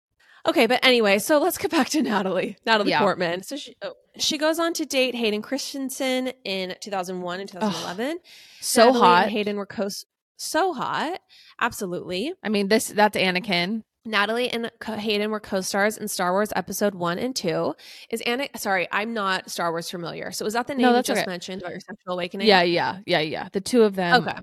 [0.46, 2.98] Okay, but anyway, so let's get back to Natalie, Natalie Yeah.
[3.00, 3.42] Portman.
[3.42, 8.18] So she oh, she goes on to date Hayden Christensen in 2001 and 2011.
[8.60, 9.88] so Natalie hot Hayden were co-
[10.36, 11.18] so hot,
[11.60, 12.32] absolutely.
[12.42, 17.18] i mean this that's anakin Natalie and Hayden were co-stars in Star Wars Episode One
[17.18, 17.74] and Two.
[18.10, 18.48] Is Anna?
[18.56, 20.30] Sorry, I'm not Star Wars familiar.
[20.30, 21.30] So was that the name No, you just okay.
[21.30, 22.46] mentioned about your sexual awakening?
[22.46, 24.38] yeah yeah yeah yeah the two of them Okay.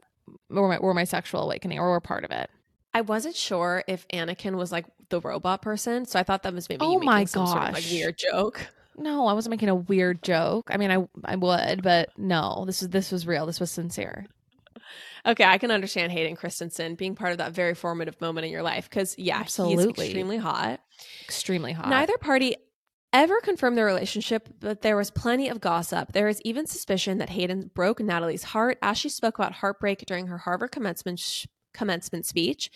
[0.49, 2.49] were my, were my sexual awakening or were part of it
[2.93, 6.68] I wasn't sure if Anakin was like the robot person, so I thought that was
[6.68, 8.68] maybe Oh my some sort of like weird joke.
[8.97, 10.70] No, I wasn't making a weird joke.
[10.70, 13.45] I mean, I I would, but no, this was this was real.
[13.45, 14.26] This was sincere.
[15.26, 18.63] Okay, I can understand Hayden Christensen being part of that very formative moment in your
[18.63, 20.05] life because yeah, he's Absolutely.
[20.05, 20.80] extremely hot.
[21.24, 21.89] Extremely hot.
[21.89, 22.55] Neither party
[23.13, 26.13] ever confirmed their relationship, but there was plenty of gossip.
[26.13, 30.28] There is even suspicion that Hayden broke Natalie's heart as she spoke about heartbreak during
[30.28, 32.72] her Harvard commencement sh- commencement speech.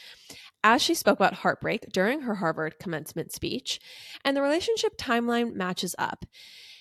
[0.63, 3.79] As she spoke about heartbreak during her Harvard commencement speech,
[4.23, 6.25] and the relationship timeline matches up.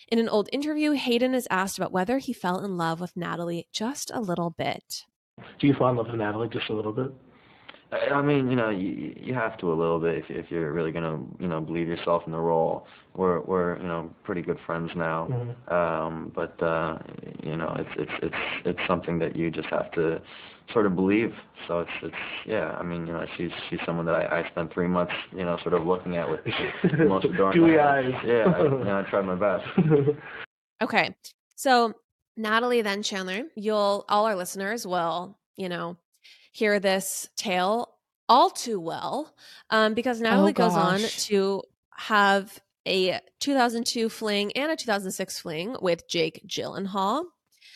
[0.08, 3.68] In an old interview, Hayden is asked about whether he fell in love with Natalie
[3.72, 5.04] just a little bit.
[5.61, 7.12] Do you fall in love with Natalie just a little bit?
[7.93, 10.72] I I mean, you know, you you have to a little bit if if you're
[10.72, 12.87] really gonna, you know, believe yourself in the role.
[13.14, 15.72] We're we're you know pretty good friends now, Mhm.
[15.72, 16.99] um, but uh,
[17.43, 20.20] you know, it's it's it's it's something that you just have to
[20.72, 21.32] sort of believe.
[21.68, 22.14] So it's it's
[22.47, 22.76] yeah.
[22.78, 25.57] I mean, you know, she's she's someone that I I spent three months, you know,
[25.62, 26.41] sort of looking at with
[26.99, 28.12] the most adorable Dewy eyes.
[28.24, 29.64] Yeah, I, you know, I tried my best.
[30.82, 31.14] Okay.
[31.55, 31.95] So
[32.37, 35.97] Natalie then Chandler, you'll all our listeners will, you know,
[36.53, 37.95] hear this tale
[38.28, 39.35] all too well.
[39.70, 41.62] Um, because Natalie goes on to
[41.97, 47.24] have a 2002 fling and a 2006 fling with Jake Gyllenhaal.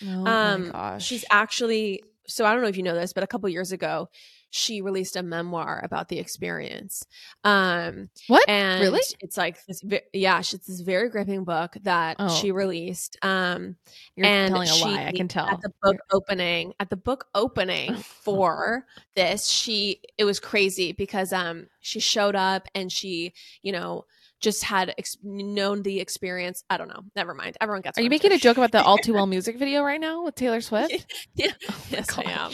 [0.04, 1.04] Oh um my gosh.
[1.04, 4.08] she's actually so I don't know if you know this, but a couple years ago
[4.50, 7.04] she released a memoir about the experience.
[7.44, 8.48] Um what?
[8.48, 9.00] and really?
[9.20, 9.82] it's like this
[10.12, 12.28] yeah it's this very gripping book that Oh.
[12.34, 13.76] she released um
[14.16, 15.06] You're and telling a she, lie.
[15.06, 15.46] I can tell.
[15.46, 17.94] at the book opening at the book opening
[18.24, 18.86] for
[19.16, 24.04] this she it was crazy because um she showed up and she you know
[24.40, 28.08] just had ex- known the experience i don't know never mind everyone gets Are you
[28.10, 31.06] making a joke about the All Too Well music video right now with Taylor Swift?
[31.34, 32.52] yeah Oh yes i am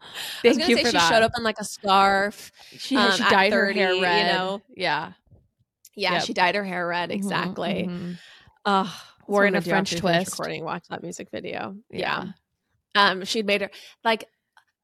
[0.00, 0.10] gosh.
[0.44, 1.08] I was Thank you say for she that.
[1.12, 4.18] showed up in like a scarf She um, she dyed 30, her hair red.
[4.26, 5.12] you know Yeah.
[5.94, 6.24] yeah Yep.
[6.24, 8.18] she dyed her hair red Mhm, exactly mhm.
[8.64, 8.88] Ugh,
[9.26, 10.32] Wore that's in a I'm gonna do French twist.
[10.38, 11.76] Recording, watch that music video.
[11.90, 12.24] Yeah.
[12.94, 13.10] Yeah.
[13.10, 13.70] Um, she'd made her
[14.04, 14.24] like.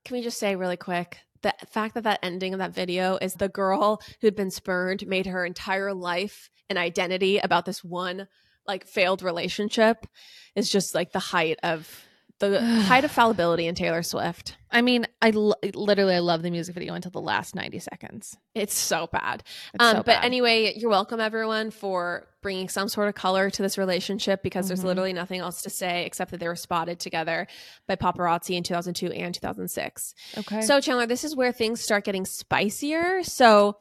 [0.04, 3.34] Can we just say really quick the fact that that ending of that video is
[3.34, 8.28] the girl who'd been spurned made her entire life and identity about this one
[8.68, 10.06] like failed relationship
[10.54, 12.04] is just like the height of
[12.38, 14.56] the height of fallibility in Taylor Swift.
[14.70, 18.36] I mean, I literally I love the music video until the last 90 seconds.
[18.54, 19.42] It's so bad.
[19.72, 20.24] It's um, so but bad.
[20.24, 24.80] anyway, you're welcome, everyone, for bringing some sort of color to this relationship because there's
[24.82, 24.84] Mhm.
[24.84, 27.46] literally nothing else to say except that they were spotted together
[27.86, 30.14] by paparazzi in 2002 and 2006.
[30.36, 30.60] Okay.
[30.62, 33.22] So, Chandler, this is where things start getting spicier.
[33.22, 33.78] So,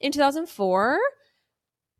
[0.00, 0.98] in 2004,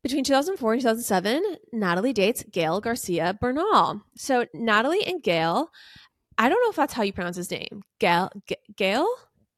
[0.06, 4.02] between 2004 and 2007, Natalie dates Gael Garcia Bernal.
[4.16, 5.70] So, Natalie and Gail,
[6.38, 7.82] I don't know if that's how you pronounce his name.
[7.98, 8.30] Gail?
[8.46, 9.08] G- Gail?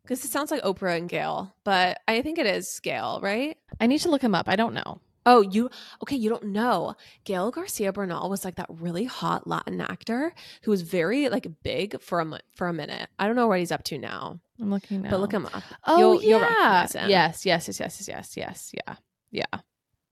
[0.02, 3.58] Because it sounds like Oprah and Gail, but I think it is Gail, right?
[3.78, 4.48] I need to look him up.
[4.48, 5.00] I don't know.
[5.26, 5.68] Oh, you
[6.02, 6.16] okay?
[6.16, 6.94] You don't know.
[7.24, 10.32] Gael Garcia Bernal was like that really hot Latin actor
[10.62, 13.10] who was very like big for a for a minute.
[13.18, 14.40] I don't know what he's up to now.
[14.58, 15.10] I'm looking now.
[15.10, 15.62] But look him up.
[15.86, 16.86] Oh You'll- yeah.
[16.94, 17.10] you'll.
[17.10, 18.94] Yes, yes, yes, yes, yes, yes, yeah,
[19.30, 19.60] yeah,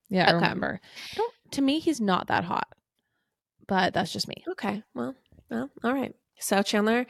[0.09, 0.25] yeah.
[0.31, 0.45] I Okay.
[0.45, 0.81] remember.
[1.53, 2.69] To me, he's not that hot,
[3.69, 4.45] but that's just me.
[4.49, 4.83] Okay.
[4.95, 5.15] Well,
[5.51, 6.15] well, all right.
[6.41, 7.07] So Chandler,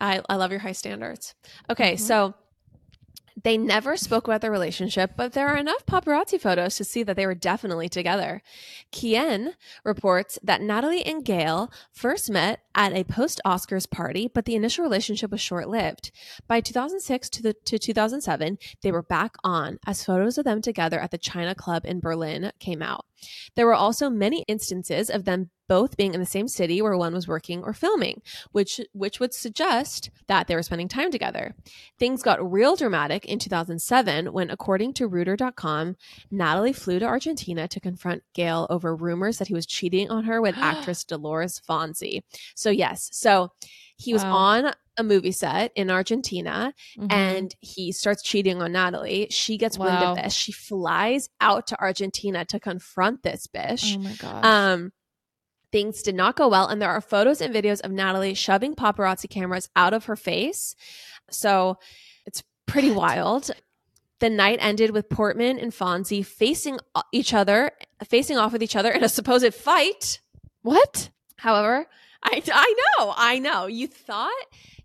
[0.00, 1.34] I, I love your high standards.
[1.70, 2.00] Okay, Mhm.
[2.00, 2.34] so
[3.42, 7.16] they never spoke about their relationship, but there are enough paparazzi photos to see that
[7.16, 8.42] they were definitely together.
[8.90, 14.54] Kien reports that Natalie and Gail first met at a post Oscars party, but the
[14.54, 16.10] initial relationship was short lived.
[16.46, 21.00] By 2006 to, the, to 2007, they were back on as photos of them together
[21.00, 23.06] at the China Club in Berlin came out.
[23.54, 27.14] There were also many instances of them both being in the same city where one
[27.14, 28.20] was working or filming,
[28.50, 31.54] which which would suggest that they were spending time together.
[31.98, 35.96] Things got real dramatic in 2007 when according to Reuters.com,
[36.30, 40.42] Natalie flew to Argentina to confront Gail over rumors that he was cheating on her
[40.42, 42.22] with actress Dolores Fonzi.
[42.54, 43.52] So yes, so
[43.96, 44.34] he was Wow.
[44.36, 47.10] on a movie set in Argentina Mhm.
[47.12, 49.28] and he starts cheating on Natalie.
[49.30, 50.34] She gets wind of this.
[50.34, 53.94] She flies out to Argentina to confront this bitch.
[53.96, 54.44] Oh my god.
[54.44, 54.92] Um,
[55.72, 59.28] things did not go well, and there are photos and videos of Natalie shoving paparazzi
[59.28, 60.76] cameras out of her face.
[61.30, 61.78] So
[62.26, 63.50] it's pretty wild.
[64.20, 67.72] The night ended with Portman and Fonzi facing uh, each other,
[68.06, 70.20] facing off with each other in a supposed fight.
[70.60, 71.10] What?
[71.38, 71.86] However,
[72.22, 73.66] I, I know, I know.
[73.66, 74.30] You thought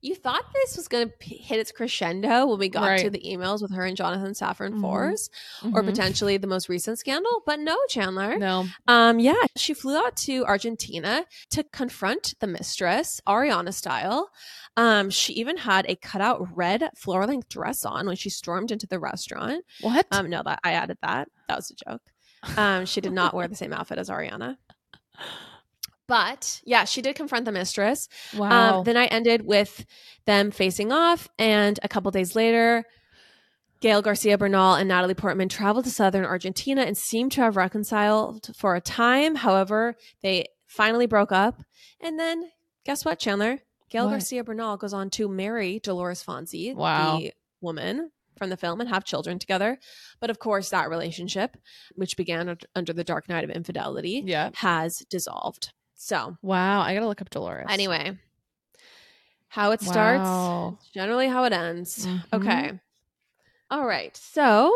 [0.01, 3.19] you thought this was going to p- hit its crescendo when we got to the
[3.25, 4.81] emails with her and Jonathan Safran Mhm.
[4.81, 5.29] Foers,
[5.63, 5.85] or Mhm.
[5.85, 8.37] potentially the most recent scandal, but no, Chandler.
[8.37, 8.65] No.
[8.87, 14.29] Um, yeah, she flew out to Argentina to confront the mistress, Ariana style.
[14.75, 18.85] Um, she even had a cutout red floor length dress on when she stormed into
[18.85, 19.65] the restaurant.
[19.81, 20.05] What?
[20.11, 21.27] Um, no, that I added that.
[21.47, 22.01] That was a joke.
[22.55, 24.57] Um, she did not wear the same outfit as Ariana.
[26.08, 28.08] But yeah, she did confront the mistress.
[28.36, 28.80] Wow.
[28.80, 29.86] Um, the night ended with
[30.26, 32.86] them facing off, and a couple days later,
[33.80, 38.49] Gael Garcia Bernal and Natalie Portman traveled to southern Argentina and seemed to have reconciled
[38.55, 39.36] for a time.
[39.36, 41.62] However, they finally broke up.
[42.01, 42.49] And then,
[42.86, 43.60] guess what, Chandler?
[43.89, 44.12] Gael What?
[44.12, 47.20] Garcia Bernal goes on to marry Dolores Fonzi, Wow.
[47.20, 49.78] the woman from the film, and have children together.
[50.20, 51.55] But of course, that relationship,
[51.95, 54.49] which began under the dark night of infidelity, Yeah.
[54.55, 55.72] has dissolved.
[55.97, 56.81] So, Wow.
[56.81, 57.65] I gotta look up Dolores.
[57.69, 58.17] Anyway,
[59.49, 62.05] how it starts, is generally how it ends.
[62.05, 62.23] Mhm.
[62.33, 62.79] Okay.
[63.71, 64.15] All right.
[64.15, 64.73] So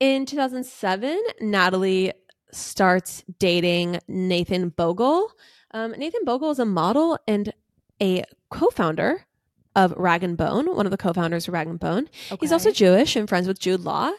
[0.00, 2.12] in 2007, Natalie
[2.52, 5.32] starts dating Nathan Bogle.
[5.72, 7.52] Um, Nathan Bogle is a model and
[8.00, 9.26] a co founder
[9.74, 12.08] of Rag and Bone, one of the co founders of Rag and Bone.
[12.40, 14.12] He's also Jewish and friends with Jude Law.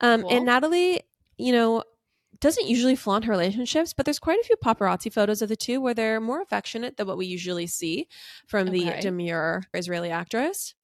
[0.00, 0.30] Um, Cool.
[0.30, 1.02] And Natalie,
[1.36, 1.84] you know,
[2.40, 5.80] doesn't usually flaunt her relationships, but there's quite a few paparazzi photos of the two
[5.80, 8.08] where they're more affectionate than what we usually see
[8.46, 10.74] from the demure Israeli actress.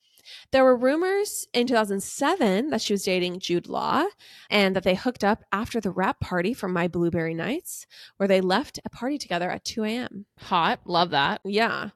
[0.50, 4.06] There were rumors in 2007 that she was dating Jude Law
[4.50, 7.86] and that they hooked up after the wrap party from My Blueberry Nights,
[8.16, 10.26] where they left a party together at 2 a.m.
[10.40, 10.80] Hot.
[10.84, 11.40] Love that.
[11.44, 11.90] Yeah.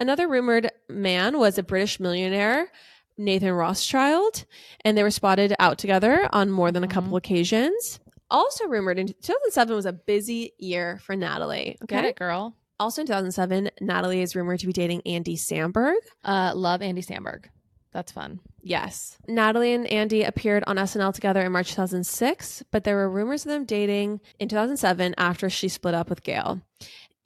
[0.00, 2.70] Another rumored man was a British millionaire,
[3.16, 4.44] Nathan Rothschild,
[4.84, 7.16] and they were spotted out together on more than a couple mm-hmm.
[7.16, 8.00] occasions.
[8.32, 11.76] Also rumored in 2007 was a busy year for Natalie.
[11.82, 11.96] Okay.
[11.96, 12.56] Get it, girl.
[12.80, 15.96] Also in 2007, Natalie is rumored to be dating Andy Samberg.
[16.24, 17.44] Uh, love Andy Samberg.
[17.92, 18.40] That's fun.
[18.62, 19.18] Yes.
[19.28, 23.50] Natalie and Andy appeared on SNL together in March 2006, but there were rumors of
[23.50, 26.62] them dating in 2007 after she split up with Gail.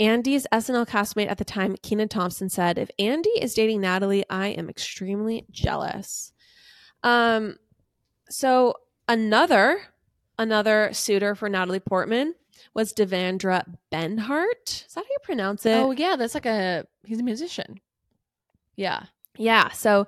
[0.01, 4.49] Andy's SNL castmate at the time, Kenan Thompson, said, If Andy is dating Natalie, I
[4.49, 6.33] am extremely jealous.
[7.05, 7.59] Um,
[8.29, 8.75] so
[9.09, 9.81] another
[10.39, 12.35] another suitor for Natalie Portman
[12.75, 14.87] was Devendra Banhart.
[14.87, 15.77] Is that how you pronounce it?
[15.77, 17.81] Oh yeah, that's like a he's a musician.
[18.77, 19.05] Yeah.
[19.39, 19.71] Yeah.
[19.71, 20.07] So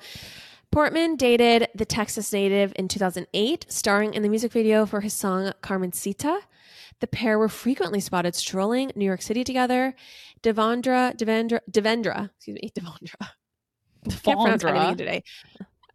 [0.71, 5.53] Portman dated the Texas native in 2008, starring in the music video for his song
[5.63, 6.41] Carmencita.
[7.01, 9.95] The pair were frequently spotted strolling New York City together.
[10.43, 13.29] Devendra, Devendra, Devendra, excuse me, Devendra.
[14.23, 14.77] Can't pronounce Devendra.
[14.77, 15.23] anything today.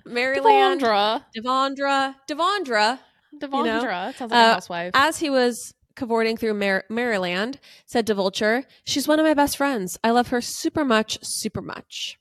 [0.06, 0.82] Maryland.
[0.82, 1.24] Devondra.
[1.36, 2.16] Devondra.
[2.30, 3.00] Devondra.
[3.40, 4.16] Devondra.
[4.16, 4.92] Sounds like a uh, housewife.
[4.94, 9.98] As he was cavorting through Mar- Maryland, said DeVulture, She's one of my best friends.
[10.04, 12.20] I love her super much, super much.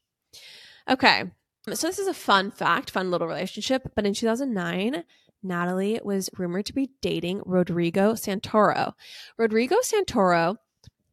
[0.88, 1.24] Okay.
[1.72, 3.92] So this is a fun fact, fun little relationship.
[3.94, 5.04] But in 2009,
[5.42, 8.94] Natalie was rumored to be dating Rodrigo Santoro.
[9.38, 10.56] Rodrigo Santoro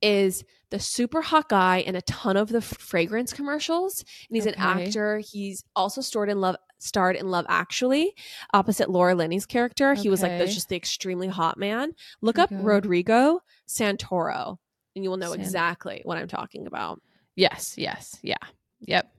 [0.01, 4.55] is the super hot guy in a ton of the fragrance commercials, and he's an
[4.55, 5.19] actor.
[5.19, 8.15] He's also stored in Love starred in Love Actually,
[8.53, 9.93] opposite Laura Linney's character.
[9.93, 11.93] He was like the, just the extremely hot man.
[12.21, 12.61] Look up Okay.
[12.63, 14.57] Rodrigo Santoro,
[14.95, 17.01] and you will know San- exactly what I'm talking about.
[17.35, 18.35] yes, yes, yeah.
[18.81, 19.11] Yep.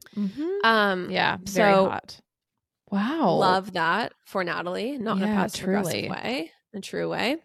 [0.65, 2.21] Um, Yeah, very so hot.
[2.91, 3.35] Wow.
[3.35, 7.37] love that for Natalie, not in a Yeah, passive aggressive way, in a true way.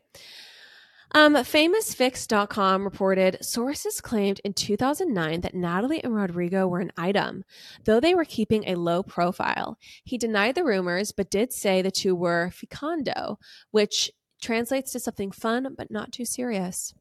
[1.16, 7.45] Um, FamousFix.com reported sources claimed in 2009 that Natalie and Rodrigo were an item,
[7.86, 9.78] though they were keeping a low profile.
[10.03, 13.38] He denied the rumors, but did say the two were ficando,
[13.72, 14.11] which
[14.41, 16.93] translates to something fun but not too serious.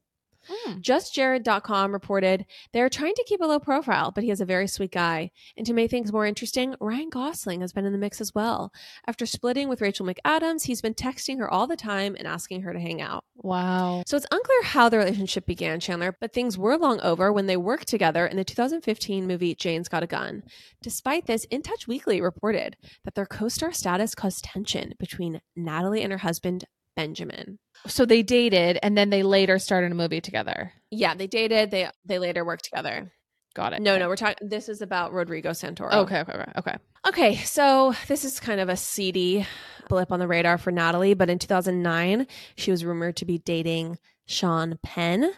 [0.47, 0.79] Hmm.
[0.79, 4.91] JustJared.com reported they're trying to keep a low profile, but he is a very sweet
[4.91, 5.31] guy.
[5.57, 8.71] And to make things more interesting, Ryan Gosling has been in the mix as well.
[9.07, 12.73] After splitting with Rachel McAdams, he's been texting her all the time and asking her
[12.73, 13.23] to hang out.
[13.35, 14.03] Wow.
[14.05, 17.57] So it's unclear how the relationship began, Chandler, but things were long over when they
[17.57, 20.43] worked together in the 2015 movie Jane's Got a Gun.
[20.81, 26.01] Despite this, In Touch Weekly reported that their co star status caused tension between Natalie
[26.01, 26.65] and her husband,
[26.95, 27.59] Benjamin.
[27.87, 30.73] So they dated and then they later started a movie together.
[30.91, 31.71] Yeah, they dated.
[31.71, 33.11] They they later worked together.
[33.53, 33.81] Got it.
[33.81, 34.49] No, no, we're talking.
[34.49, 35.93] This is about Rodrigo Santoro.
[35.93, 36.51] Okay, okay, okay.
[36.57, 36.77] Okay.
[37.07, 39.45] Okay, so this is kind of a seedy
[39.87, 43.97] blip on the radar for Natalie, but in 2009, she was rumored to be dating
[44.25, 45.31] Sean Penn.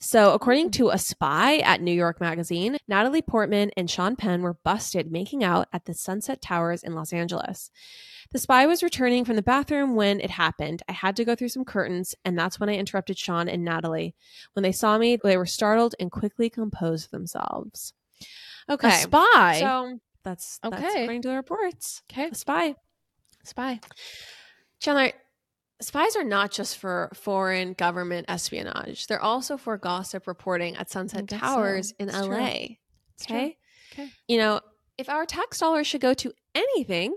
[0.00, 4.58] So, according to a spy at New York Magazine, Natalie Portman and Sean Penn were
[4.64, 7.70] busted making out at the Sunset Towers in Los Angeles.
[8.34, 10.82] The spy was returning from the bathroom when it happened.
[10.88, 14.16] I had to go through some curtains, and that's when I interrupted Sean and Natalie.
[14.54, 17.92] When they saw me, they were startled and quickly composed themselves.
[18.68, 18.90] Okay.
[18.90, 19.60] spy?
[19.60, 21.02] So that's that's Okay.
[21.04, 22.02] according to the reports.
[22.10, 22.30] Okay.
[22.30, 22.74] A spy.
[23.44, 23.78] Spy.
[24.80, 25.12] Chandler,
[25.80, 29.06] spies are not just for foreign government espionage.
[29.06, 31.94] They're also for gossip reporting at Sunset Towers so.
[32.00, 32.18] in It's.
[32.18, 32.34] LA.
[33.22, 33.58] Okay.
[33.92, 34.10] Okay.
[34.26, 34.60] You know,
[34.98, 37.14] if our tax dollars should go to anything,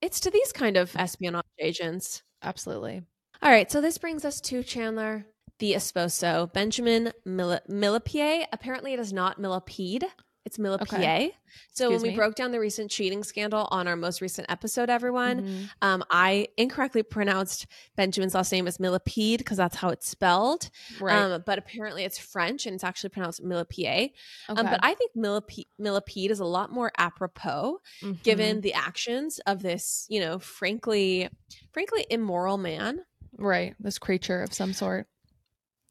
[0.00, 2.22] it's to these kind of espionage agents.
[2.42, 3.02] Absolutely.
[3.42, 5.26] All right, so this brings us to Chandler,
[5.58, 8.46] the esposo, Benjamin Millepied.
[8.52, 10.04] Apparently, it is not Millipede.
[10.46, 11.32] It's Millepied.
[11.72, 12.14] So when we me.
[12.14, 15.70] broke down the recent cheating scandal on our most recent episode, everyone, Mhm.
[15.82, 17.66] um, I incorrectly pronounced
[17.96, 20.70] Benjamin's last name as Millipede because that's how it's spelled.
[21.00, 21.16] Right.
[21.18, 24.12] Um, but apparently it's French and it's actually pronounced Millepied.
[24.48, 24.68] Um, Okay.
[24.70, 28.22] but I think Millipede, Millipede is a lot more apropos Mhm.
[28.22, 31.28] given the actions of this, you know, frankly,
[31.72, 33.04] frankly immoral man.
[33.36, 33.74] Right.
[33.80, 35.08] This creature of some sort.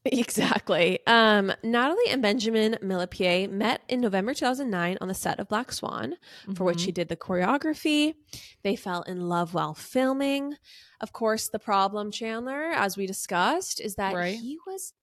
[0.11, 0.99] Exactly.
[1.07, 6.15] Um, Natalie and Benjamin Millepied met in November 2009 on the set of Black Swan,
[6.55, 6.85] for which Mhm.
[6.85, 8.13] he did the choreography.
[8.63, 10.55] They fell in love while filming.
[11.01, 14.37] Of course, the problem, Chandler, as we discussed, is that Right.
[14.37, 14.93] he was.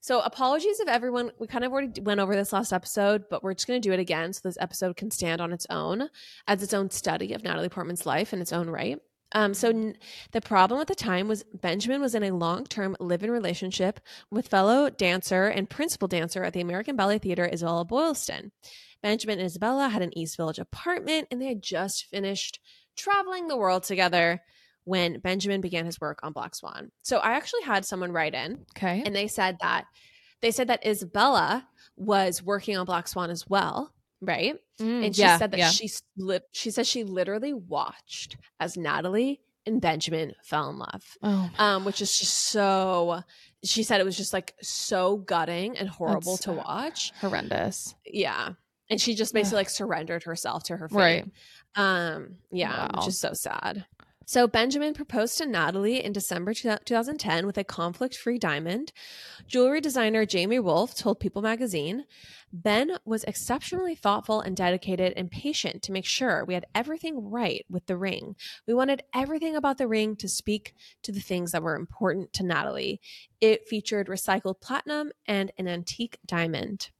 [0.00, 3.54] So, apologies if everyone, we kind of already went over this last episode, but we're
[3.54, 6.08] just going to do it again so this episode can stand on its own
[6.46, 8.98] as its own study of Natalie Portman's life in its own right.
[9.32, 9.96] Um, so n-
[10.32, 14.00] the problem at the time was Benjamin was in a long-term live-in relationship
[14.30, 18.52] with fellow dancer and principal dancer at the American Ballet Theater, Isabella Boylston.
[19.02, 22.58] Benjamin and Isabella had an East Village apartment, and they had just finished
[22.96, 24.40] traveling the world together
[24.84, 26.90] when Benjamin began his work on Black Swan.
[27.02, 29.02] So I actually had someone write in, Okay.
[29.04, 29.84] and they said that
[30.40, 34.56] they said that Isabella was working on Black Swan as well, right?
[34.80, 35.70] Mm, and she yeah, said that yeah.
[35.70, 41.50] she li- she says she literally watched as Natalie and Benjamin fell in love, Oh,
[41.58, 43.22] um, which is just so.
[43.64, 47.12] She said it was just like so gutting and horrible That's, to watch.
[47.20, 47.94] horrendous.
[48.06, 48.50] Yeah,
[48.88, 50.96] and she just basically like surrendered herself to her fate.
[50.96, 51.26] Right.
[51.76, 52.36] Um.
[52.50, 52.90] Yeah, Wow.
[53.00, 53.84] which is so sad.
[54.28, 58.92] So Benjamin proposed to Natalie in December 2010 with a conflict-free diamond.
[59.46, 62.04] Jewelry designer Jamie Wolf told People magazine,
[62.52, 67.64] "Ben was exceptionally thoughtful and dedicated and patient to make sure we had everything right
[67.70, 68.36] with the ring.
[68.66, 70.74] We wanted everything about the ring to speak
[71.04, 73.00] to the things that were important to Natalie.
[73.40, 76.90] It featured recycled platinum and an antique diamond."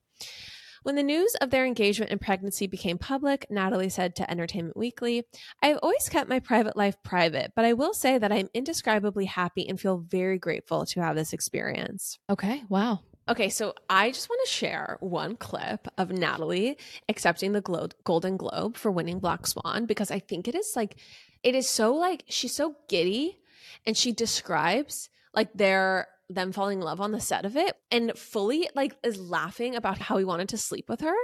[0.88, 5.22] When the news of their engagement and pregnancy became public, Natalie said to Entertainment Weekly,
[5.62, 9.26] I have always kept my private life private, but I will say that I'm indescribably
[9.26, 12.18] happy and feel very grateful to have this experience.
[12.30, 12.62] Okay.
[12.70, 13.00] Wow.
[13.28, 18.38] Okay, so I just want to share one clip of Natalie accepting the Glo- Golden
[18.38, 20.96] Globe for winning Black Swan because I think it is like,
[21.42, 23.40] it is so like, she's so giddy
[23.84, 28.12] and she describes like their them falling in love on the set of it and
[28.16, 31.14] fully like is laughing about how he wanted to sleep with her.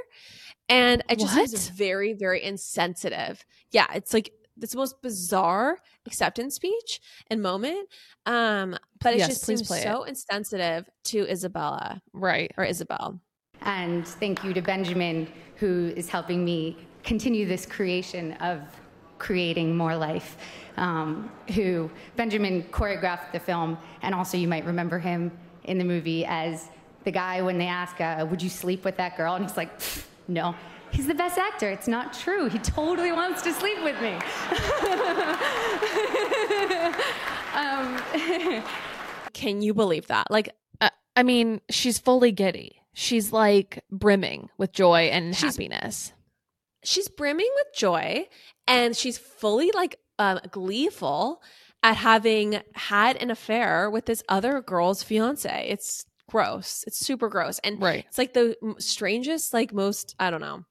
[0.69, 1.49] And it just What?
[1.51, 3.45] seems very very insensitive.
[3.71, 7.01] Yeah it's like it's the most bizarre acceptance speech
[7.31, 7.89] and moment.
[8.25, 12.51] Um but it Yes, just please seems play so insensitive to isabella right.
[12.57, 13.21] or isabel.
[13.61, 15.27] And thank you to Benjamin,
[15.57, 18.61] who is helping me continue this creation of
[19.29, 20.37] creating more life.
[20.77, 25.31] Um, who Benjamin choreographed the film, and also you might remember him
[25.65, 26.69] in the movie as
[27.05, 29.71] the guy when they ask, uh, "Would you sleep with that girl?" and he's like,
[30.29, 30.55] "No."
[30.91, 31.69] He's the best actor.
[31.71, 32.49] It's not true.
[32.49, 34.15] He totally wants to sleep with me.
[37.55, 38.63] um,
[39.33, 40.51] can you believe that like
[40.81, 42.81] uh, I mean, she's fully giddy.
[42.95, 46.13] She's like brimming with joy and She's- happiness.
[46.85, 48.29] she's brimming with joy
[48.67, 51.43] and she's fully like um, gleeful
[51.83, 55.67] at having had an affair with this other girl's fiance.
[55.69, 56.83] It's gross.
[56.87, 57.59] It's super gross.
[57.63, 58.05] And Right.
[58.09, 60.65] it's like the strangest, like most, I don't know,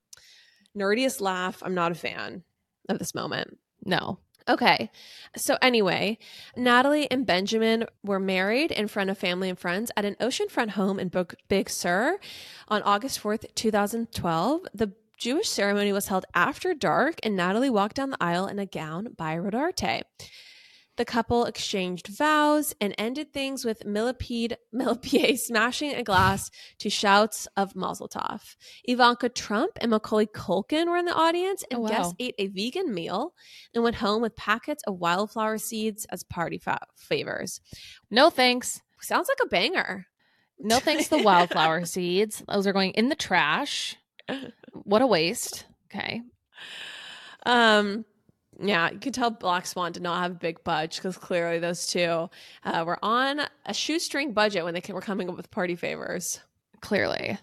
[0.76, 1.62] nerdiest laugh.
[1.64, 2.44] I'm not a fan
[2.90, 3.60] of this moment.
[3.86, 4.20] No.
[4.50, 4.90] Okay.
[5.38, 6.18] So, anyway,
[6.58, 11.00] Natalie and Benjamin were married in front of family and friends at an oceanfront home
[11.00, 12.20] in Big, Big Sur
[12.68, 14.62] on August 4th, 2012.
[14.74, 14.92] The
[15.24, 19.08] Jewish ceremony was held after dark, and Natalie walked down the aisle in a gown
[19.18, 20.02] by Rodarte.
[20.98, 27.48] The couple exchanged vows and ended things with Millipede Millepied smashing a glass to shouts
[27.56, 28.42] of Mazel Tov.
[28.84, 31.88] Ivanka Trump and Macaulay Culkin were in the audience, and Oh, wow.
[31.88, 33.34] guests ate a vegan meal
[33.74, 37.62] and went home with packets of wildflower seeds as party fa- favors.
[38.12, 38.82] No thanks.
[39.00, 40.06] Sounds like a banger.
[40.60, 42.44] No thanks to the wildflower seeds.
[42.50, 43.96] Those are going in the trash.
[44.84, 45.66] What a waste.
[45.94, 46.22] Okay.
[47.46, 48.06] Um,
[48.62, 51.88] yeah, you could tell Black Swan did not have a big budget because clearly those
[51.88, 52.30] two
[52.64, 56.40] uh, were on a shoestring budget when they were coming up with party favors.
[56.82, 57.38] Clearly.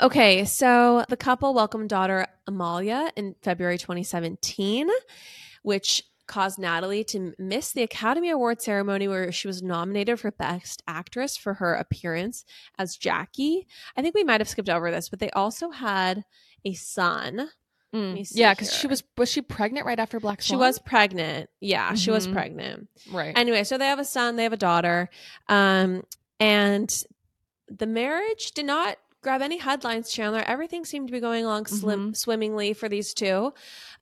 [0.00, 4.88] Okay, so the couple welcomed daughter Amalia in February 2017,
[5.62, 10.82] which caused Natalie to miss the Academy Award ceremony where she was nominated for Best
[10.88, 12.44] Actress for her appearance
[12.78, 13.66] as Jackie.
[13.96, 16.24] I think we might have skipped over this, but they also had
[16.64, 17.48] a son.
[17.92, 18.38] Let me see Mm.
[18.40, 21.48] Yeah, because she was was she pregnant right after Black She was pregnant.
[21.60, 22.32] Yeah, she was Mhm.
[22.32, 22.88] pregnant.
[23.10, 23.36] Right.
[23.38, 25.08] Anyway, so they have a son, they have a daughter.
[25.48, 26.02] Um,
[26.40, 26.92] and
[27.68, 30.42] the marriage did not grab any headlines, Chandler.
[30.46, 32.16] Everything seemed to be going along slim, Mhm.
[32.16, 33.54] swimmingly for these two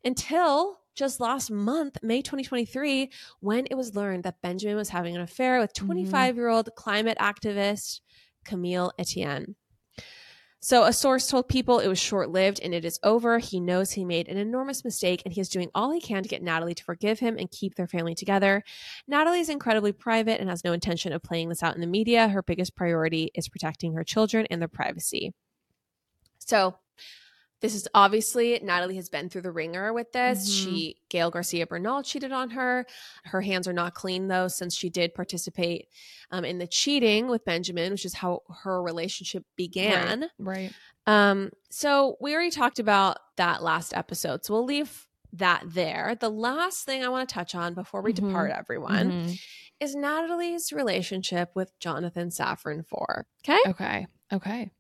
[0.04, 3.10] until just last month, May 2023,
[3.40, 7.16] when it was learned that Benjamin was having an affair with 25 year old climate
[7.18, 8.00] activist
[8.44, 9.54] Camille Etienne.
[10.64, 13.40] So, a source told people it was short lived and it is over.
[13.40, 16.28] He knows he made an enormous mistake and he is doing all he can to
[16.28, 18.62] get Natalie to forgive him and keep their family together.
[19.08, 22.28] Natalie is incredibly private and has no intention of playing this out in the media.
[22.28, 25.34] Her biggest priority is protecting her children and their privacy.
[26.38, 26.76] So,
[27.62, 30.40] this is obviously Natalie has been through the ringer with this.
[30.50, 30.64] Mhm.
[30.64, 32.84] She Gael Garcia Bernal cheated on her.
[33.24, 35.88] Her hands are not clean though, since she did participate
[36.30, 40.28] um, in the cheating with Benjamin, which is how her relationship began.
[40.38, 40.72] Right.
[41.06, 46.14] Um, so we already talked about that last episode, so we'll leave that there.
[46.20, 48.16] The last thing I want to touch on before we Mhm.
[48.16, 49.40] depart, everyone, Mhm.
[49.80, 53.26] is Natalie's relationship with Jonathan Safran Foer.
[53.42, 53.58] Okay.
[53.66, 54.06] Okay.
[54.32, 54.70] Okay.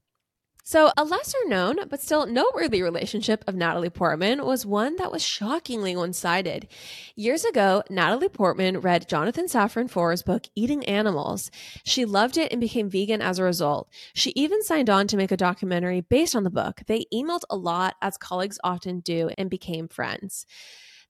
[0.64, 5.20] So, a lesser known but still noteworthy relationship of Natalie Portman was one that was
[5.20, 6.68] shockingly one sided.
[7.16, 11.50] Years ago, Natalie Portman read Jonathan Safran Foer's book, Eating Animals.
[11.82, 13.88] She loved it and became vegan as a result.
[14.14, 16.82] She even signed on to make a documentary based on the book.
[16.86, 20.46] They emailed a lot, as colleagues often do, and became friends.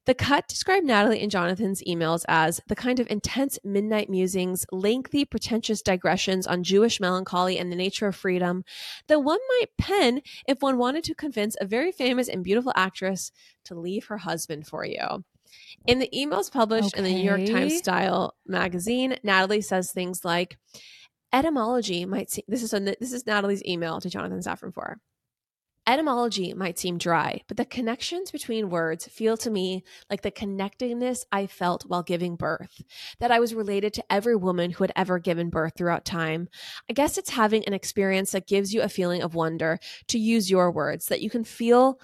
[0.05, 5.25] The cut described Natalie and Jonathan's emails as the kind of intense midnight musings, lengthy,
[5.25, 8.65] pretentious digressions on Jewish melancholy and the nature of freedom
[9.07, 13.31] that one might pen if one wanted to convince a very famous and beautiful actress
[13.65, 15.25] to leave her husband for you.
[15.87, 20.59] In the emails published in the New York Times Style magazine, Natalie says things like,
[21.33, 24.99] "Etymology might seem this is this is Natalie's email to Jonathan Safran Foer.
[25.93, 31.27] Etymology might seem dry, but the connections between words feel to me like the connectedness
[31.31, 32.83] I felt while giving birth,
[33.21, 36.49] that I was related to every woman who had ever given birth throughout time.
[36.89, 39.79] I guess it's having an experience that gives you a feeling of wonder,
[40.09, 42.01] to use your words, that you can feel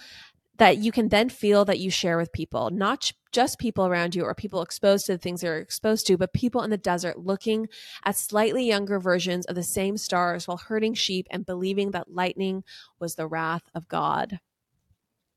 [0.59, 4.23] that you can then feel that you share with people, not just people around you
[4.25, 7.69] or people exposed to the things they're exposed to, but people in the desert looking
[8.05, 12.65] at slightly younger versions of the same stars while herding sheep and believing that lightning
[12.99, 14.41] was the wrath of God.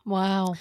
[0.05, 0.55] Wow.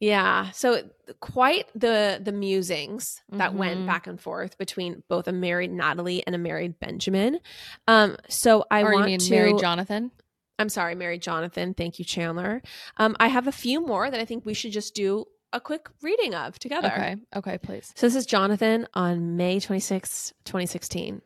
[0.00, 0.50] Yeah.
[0.52, 0.88] So
[1.20, 3.86] quite the the musings that went Mhm.
[3.86, 7.38] back and forth between both a married Natalie and a married Benjamin.
[7.86, 10.10] Um, so I or want to Mary Jonathan?
[10.58, 11.74] I'm sorry, Mary Jonathan.
[11.74, 12.62] Thank you, Chandler.
[12.96, 15.88] Um, I have a few more that I think we should just do a quick
[16.02, 16.88] reading of together.
[16.92, 17.16] Okay.
[17.36, 17.92] Okay, please.
[17.96, 21.22] So this is Jonathan on May 26, 2016.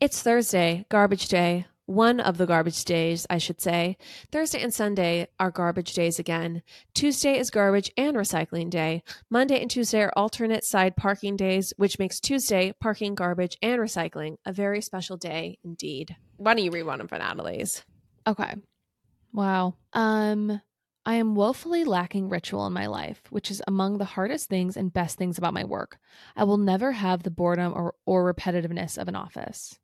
[0.00, 1.66] It's Thursday, garbage day.
[1.86, 3.98] One of the garbage days, I should say.
[4.32, 6.62] Thursday and Sunday are garbage days again.
[6.94, 9.02] Tuesday is garbage and recycling day.
[9.28, 14.36] Monday and Tuesday are alternate side parking days, which makes Tuesday parking, garbage, and recycling
[14.46, 16.16] a very special day indeed.
[16.38, 17.84] Why don't you read one of Natalie's?
[18.26, 18.54] Okay.
[19.34, 19.74] Wow.
[19.92, 20.62] Um
[21.06, 24.92] I am woefully lacking ritual in my life, which is among the hardest things and
[24.92, 25.98] best things about my work.
[26.34, 29.78] I will never have the boredom or, or repetitiveness of an office.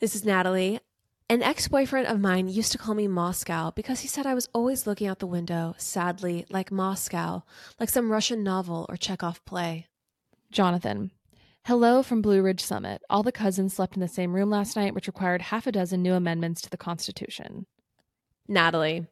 [0.00, 0.80] This is Natalie.
[1.28, 4.48] An ex boyfriend of mine used to call me Moscow because he said I was
[4.54, 7.42] always looking out the window, sadly, like Moscow,
[7.78, 9.88] like some Russian novel or Chekhov play.
[10.50, 11.10] Jonathan.
[11.64, 13.02] Hello from Blue Ridge Summit.
[13.10, 16.00] All the cousins slept in the same room last night, which required half a dozen
[16.00, 17.66] new amendments to the Constitution.
[18.48, 19.06] Natalie,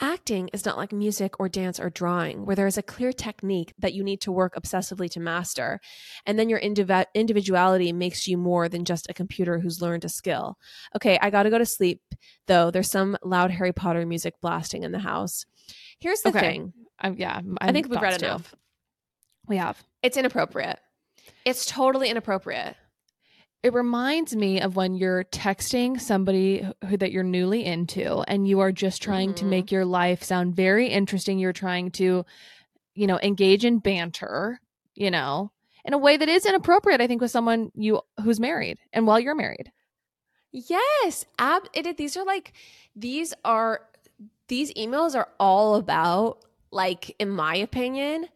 [0.00, 3.74] acting is not like music or dance or drawing, where there is a clear technique
[3.78, 5.80] that you need to work obsessively to master,
[6.26, 10.08] and then your indiv- individuality makes you more than just a computer who's learned a
[10.08, 10.56] skill.
[10.96, 12.00] Okay, I gotta go to sleep,
[12.46, 12.70] though.
[12.70, 15.44] There's some loud Harry Potter music blasting in the house.
[16.00, 16.40] Here's the Okay.
[16.40, 18.26] thing I, yeah, I think we've read too.
[18.26, 18.54] enough.
[19.46, 19.82] We have.
[20.02, 20.78] It's inappropriate.
[21.44, 22.76] It's totally inappropriate.
[23.62, 28.60] It reminds me of when you're texting somebody who that you're newly into and you
[28.60, 29.48] are just trying to Mhm.
[29.48, 31.38] make your life sound very interesting.
[31.40, 32.24] You're trying to,
[32.94, 34.60] you know, engage in banter,
[34.94, 35.50] you know,
[35.84, 39.18] in a way that is inappropriate, I think, with someone you who's married and while
[39.18, 39.72] you're married.
[40.52, 42.52] Yes, ab it, these are like
[42.96, 43.82] these are
[44.46, 48.28] these emails are all about like in my opinion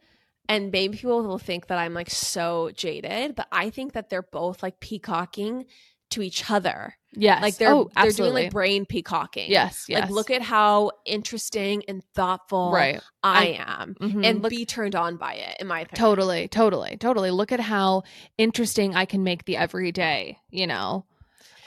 [0.49, 4.21] and maybe people will think that I'm like so jaded, but I think that they're
[4.21, 5.65] both like peacocking
[6.11, 6.95] to each other.
[7.15, 7.41] Yes.
[7.41, 9.49] Like they're Oh, they're doing like brain peacocking.
[9.49, 10.01] Yes, yes.
[10.01, 12.99] Like look at how interesting and thoughtful Right.
[13.23, 14.25] I, I- am Mhm.
[14.25, 16.05] and Look- be turned on by it in my opinion.
[16.05, 17.31] Totally, totally, totally.
[17.31, 18.03] Look at how
[18.37, 21.05] interesting I can make the everyday, you know,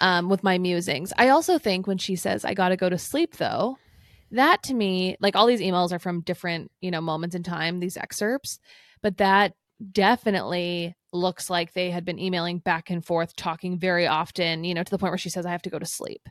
[0.01, 1.13] um, with my musings.
[1.17, 3.79] I also think when she says, I got to go to sleep though,
[4.33, 7.81] that to me, like all these emails are from different, you know, moments in time,
[7.81, 8.59] these excerpts,
[9.03, 9.55] but that
[9.93, 14.83] definitely looks like they had been emailing back and forth, talking very often, you know,
[14.83, 16.29] to the point where she says, I have to go to sleep.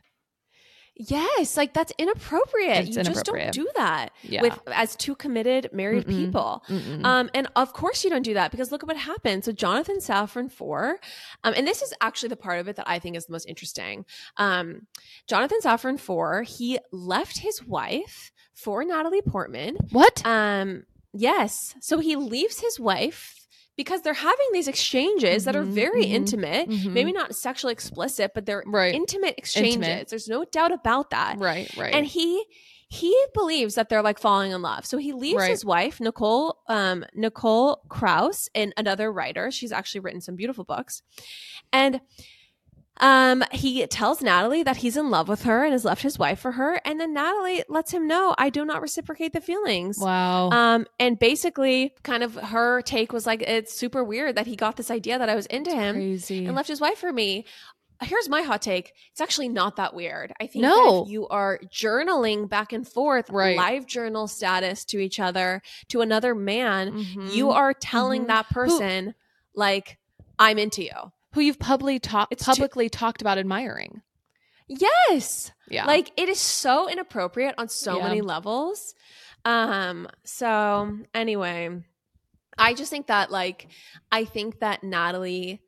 [0.98, 2.88] Yes, like that's inappropriate.
[2.88, 3.52] It's you inappropriate.
[3.52, 4.40] just don't do that Yeah.
[4.42, 6.16] with as two committed married Mm-mm.
[6.26, 6.64] people.
[6.68, 7.04] Mm-mm.
[7.04, 9.44] Um, and of course you don't do that because look at what happened.
[9.44, 10.98] So Jonathan Safran Foer,
[11.44, 13.46] um, and this is actually the part of it that I think is the most
[13.46, 14.06] interesting.
[14.38, 14.86] Um,
[15.28, 19.76] Jonathan Safran Foer, he left his wife for Natalie Portman.
[19.92, 20.22] What?
[20.24, 21.74] Um, yes.
[21.80, 23.45] So he leaves his wife
[23.76, 26.92] because they're having these exchanges that are Mhm, very mhm, intimate, mhm.
[26.92, 28.94] maybe not sexually explicit, but they're Right.
[28.94, 29.76] intimate exchanges.
[29.76, 30.08] Intimate.
[30.08, 31.38] There's no doubt about that.
[31.38, 31.94] Right, right.
[31.94, 32.44] And he
[32.88, 34.86] he believes that they're like falling in love.
[34.86, 35.50] So he leaves Right.
[35.50, 39.50] his wife, Nicole um Nicole Krauss, and another writer.
[39.50, 41.02] She's actually written some beautiful books.
[41.72, 42.00] And
[43.00, 46.38] um he tells Natalie that he's in love with her and has left his wife
[46.40, 49.98] for her and then Natalie lets him know I do not reciprocate the feelings.
[49.98, 50.50] wow.
[50.50, 54.76] Um and basically kind of her take was like it's super weird that he got
[54.76, 56.46] this idea that I was into him Crazy.
[56.46, 57.44] and left his wife for me.
[58.02, 58.92] Here's my hot take.
[59.12, 60.32] It's actually not that weird.
[60.38, 60.74] I think No.
[61.00, 63.56] that if you are journaling back and forth, Right.
[63.56, 67.32] live journal status to each other, to another man, Mhm.
[67.34, 68.26] you are telling Mhm.
[68.26, 69.14] that person,
[69.54, 69.96] like,
[70.38, 70.90] I'm into you.
[71.36, 74.00] Who you've publicly talked It's too- publicly talked about admiring.
[74.68, 75.52] Yes.
[75.68, 75.84] Yeah.
[75.84, 78.04] Like it is so inappropriate on so Yeah.
[78.08, 78.94] many levels.
[79.44, 81.82] Um so anyway,
[82.58, 83.68] I just think that like
[84.10, 85.60] I think that Natalie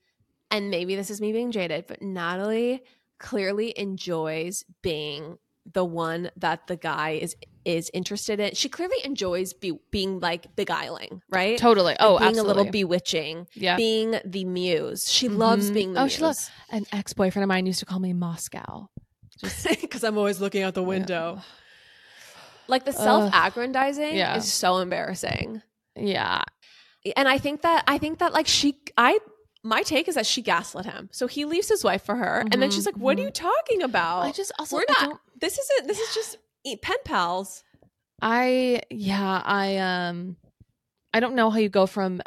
[0.50, 2.82] and maybe this is me being jaded, but Natalie
[3.18, 5.36] clearly enjoys being
[5.70, 7.36] the one that the guy is
[7.68, 8.54] is interested in.
[8.54, 11.58] She clearly enjoys be, being like beguiling, right?
[11.58, 11.94] Totally.
[12.00, 13.76] Oh, being a little bewitching, Yeah.
[13.76, 15.10] being the muse.
[15.10, 15.74] She loves Mhm.
[15.74, 16.12] being the oh, muse.
[16.14, 18.88] she loves an ex boyfriend of mine used to call me Moscow.
[19.42, 21.42] because I'm always looking out the window.
[22.68, 24.36] Like the self-aggrandizing Yeah.
[24.36, 25.62] is so embarrassing.
[25.94, 26.42] Yeah.
[27.16, 29.18] And I think that I think that like she I
[29.62, 31.08] my take is that she gaslit him.
[31.12, 33.30] So he leaves his wife for her and then Mhm, she's like, "What are you
[33.30, 36.36] talking about?" I just also We're I not don't- this isn't this is just
[36.76, 37.64] pen pals.
[38.20, 40.36] I yeah, I um
[41.12, 42.20] I don't know how you go from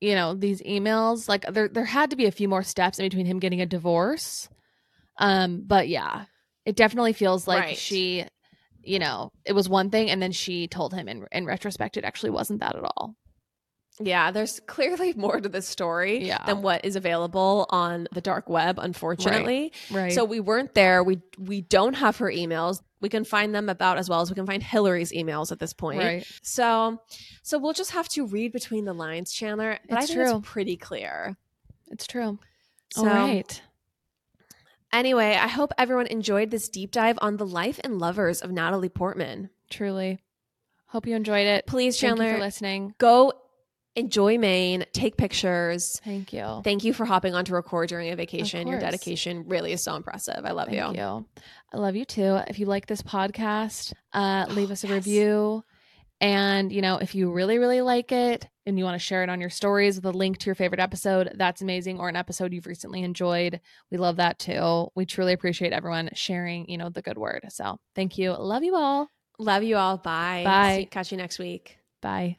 [0.00, 3.06] you know, these emails like there there had to be a few more steps in
[3.06, 4.48] between him getting a divorce.
[5.18, 6.24] Um but yeah,
[6.64, 7.76] it definitely feels like Right.
[7.76, 8.24] she
[8.82, 12.04] you know, it was one thing and then she told him in in retrospect it
[12.04, 13.16] actually wasn't that at all.
[14.00, 16.44] Yeah, there's clearly more to this story Yeah.
[16.44, 19.72] than what is available on the dark web, unfortunately.
[19.90, 20.12] Right.
[20.12, 21.02] So we weren't there.
[21.02, 22.82] We we don't have her emails.
[23.00, 25.72] We can find them about as well as we can find Hillary's emails at this
[25.72, 25.98] point.
[26.00, 26.26] Right.
[26.42, 27.00] So
[27.42, 29.78] so we'll just have to read between the lines, Chandler.
[29.88, 30.36] But I think true.
[30.38, 31.36] it's pretty clear.
[31.90, 32.38] It's true.
[32.90, 33.62] So, All right.
[34.92, 38.88] Anyway, I hope everyone enjoyed this deep dive on the life and lovers of Natalie
[38.88, 39.50] Portman.
[39.70, 40.20] Truly.
[40.86, 41.66] Hope you enjoyed it.
[41.66, 42.94] Please, Thank you Chandler, for listening.
[42.98, 43.32] Go
[43.96, 46.00] enjoy Maine, take pictures.
[46.04, 46.60] Thank you.
[46.62, 48.68] Thank you for hopping on to record during a vacation.
[48.68, 50.44] Your dedication really is so impressive.
[50.44, 51.02] I love Thank you.
[51.02, 51.26] you.
[51.72, 52.38] I love you too.
[52.46, 55.64] If you like this podcast, uh, leave us a review.
[56.20, 59.28] And, you know, if you really, really like it and you want to share it
[59.28, 61.98] on your stories with a link to your favorite episode, that's amazing.
[61.98, 63.60] Or an episode you've recently enjoyed.
[63.90, 64.88] We love that too.
[64.94, 67.46] We truly appreciate everyone sharing, you know, the good word.
[67.50, 68.32] So thank you.
[68.32, 69.08] Love you all.
[69.38, 69.98] Love you all.
[69.98, 70.42] Bye.
[70.44, 70.76] Bye.
[70.78, 71.78] See- catch you next week.
[72.00, 72.38] Bye.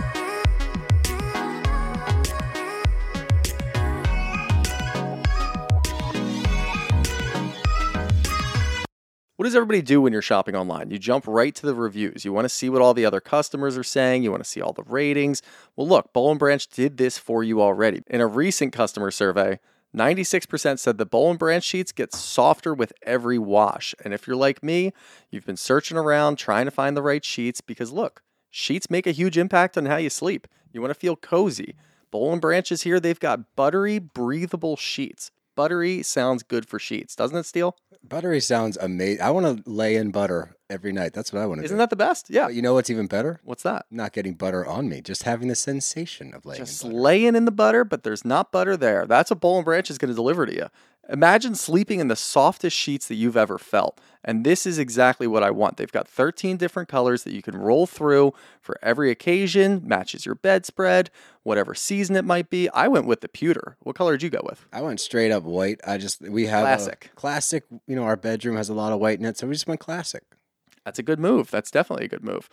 [9.41, 10.91] What does everybody do when you're shopping online?
[10.91, 12.23] You jump right to the reviews.
[12.23, 14.21] You want to see what all the other customers are saying.
[14.21, 15.41] You want to see all the ratings.
[15.75, 18.03] Well, look, Boll and Branch did this for you already.
[18.05, 19.59] In a recent customer survey,
[19.97, 23.95] 96% said the Boll and Branch sheets get softer with every wash.
[24.05, 24.93] And if you're like me,
[25.31, 29.11] you've been searching around trying to find the right sheets because look, sheets make a
[29.11, 30.47] huge impact on how you sleep.
[30.71, 31.73] You want to feel cozy.
[32.11, 32.99] Boll and Branch is here.
[32.99, 35.31] They've got buttery, breathable sheets.
[35.55, 37.75] Buttery sounds good for sheets, doesn't it, Steele?
[38.03, 39.21] Buttery sounds amazing.
[39.21, 41.13] I want to lay in butter every night.
[41.13, 41.65] That's what I want to do.
[41.65, 42.29] Isn't that the best?
[42.29, 42.45] Yeah.
[42.45, 43.39] But you know what's even better?
[43.43, 43.85] What's that?
[43.91, 47.45] Not getting butter on me, just having the sensation of laying Just in laying in
[47.45, 49.05] the butter, but there's not butter there.
[49.05, 50.67] That's what Boll and Branch is going to deliver to you.
[51.11, 53.99] Imagine sleeping in the softest sheets that you've ever felt.
[54.23, 55.77] And this is exactly what I want.
[55.77, 60.35] They've got 13 different colors that you can roll through for every occasion, matches your
[60.35, 61.09] bedspread,
[61.43, 62.69] whatever season it might be.
[62.69, 63.75] I went with the pewter.
[63.81, 64.65] What color did you go with?
[64.71, 65.81] I went straight up white.
[65.85, 67.11] I just we have a Classic.
[67.15, 67.63] classic.
[67.87, 69.79] You know, our bedroom has a lot of white in it, so we just went
[69.81, 70.23] classic.
[70.85, 71.51] That's a good move.
[71.51, 72.49] That's definitely a good move.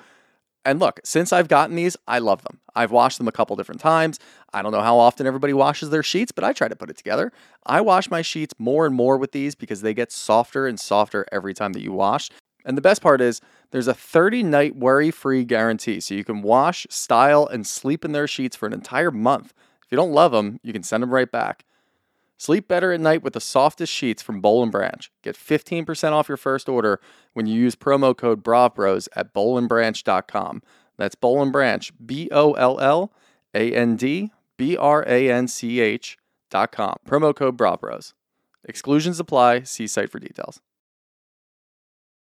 [0.65, 2.61] And look, since I've gotten these, I love them.
[2.75, 4.19] I've washed them a couple different times.
[4.53, 6.97] I don't know how often everybody washes their sheets, but I try to put it
[6.97, 7.33] together.
[7.65, 11.27] I wash my sheets more and more with these because they get softer and softer
[11.33, 12.31] every time that you wash.
[12.65, 13.41] And the best part is
[13.71, 16.01] there's a 30 night worry free guarantee.
[16.01, 19.55] So you can wash, style, and sleep in their sheets for an entire month.
[19.85, 21.65] If you don't love them, you can send them right back.
[22.39, 25.11] Sleep better at night with the softest sheets from Boll and Branch.
[25.23, 27.01] Get 15% off your first order
[27.35, 30.63] when you use promo code BRAVBROS at bollandbranch.com.
[30.97, 33.13] That's Boll and Branch, B O L L
[33.55, 36.17] A N D B R A N C H
[36.49, 36.97] dot com.
[37.07, 38.15] Promo code BRAVBROS.
[38.65, 39.63] Exclusions apply.
[39.65, 40.61] See site for details.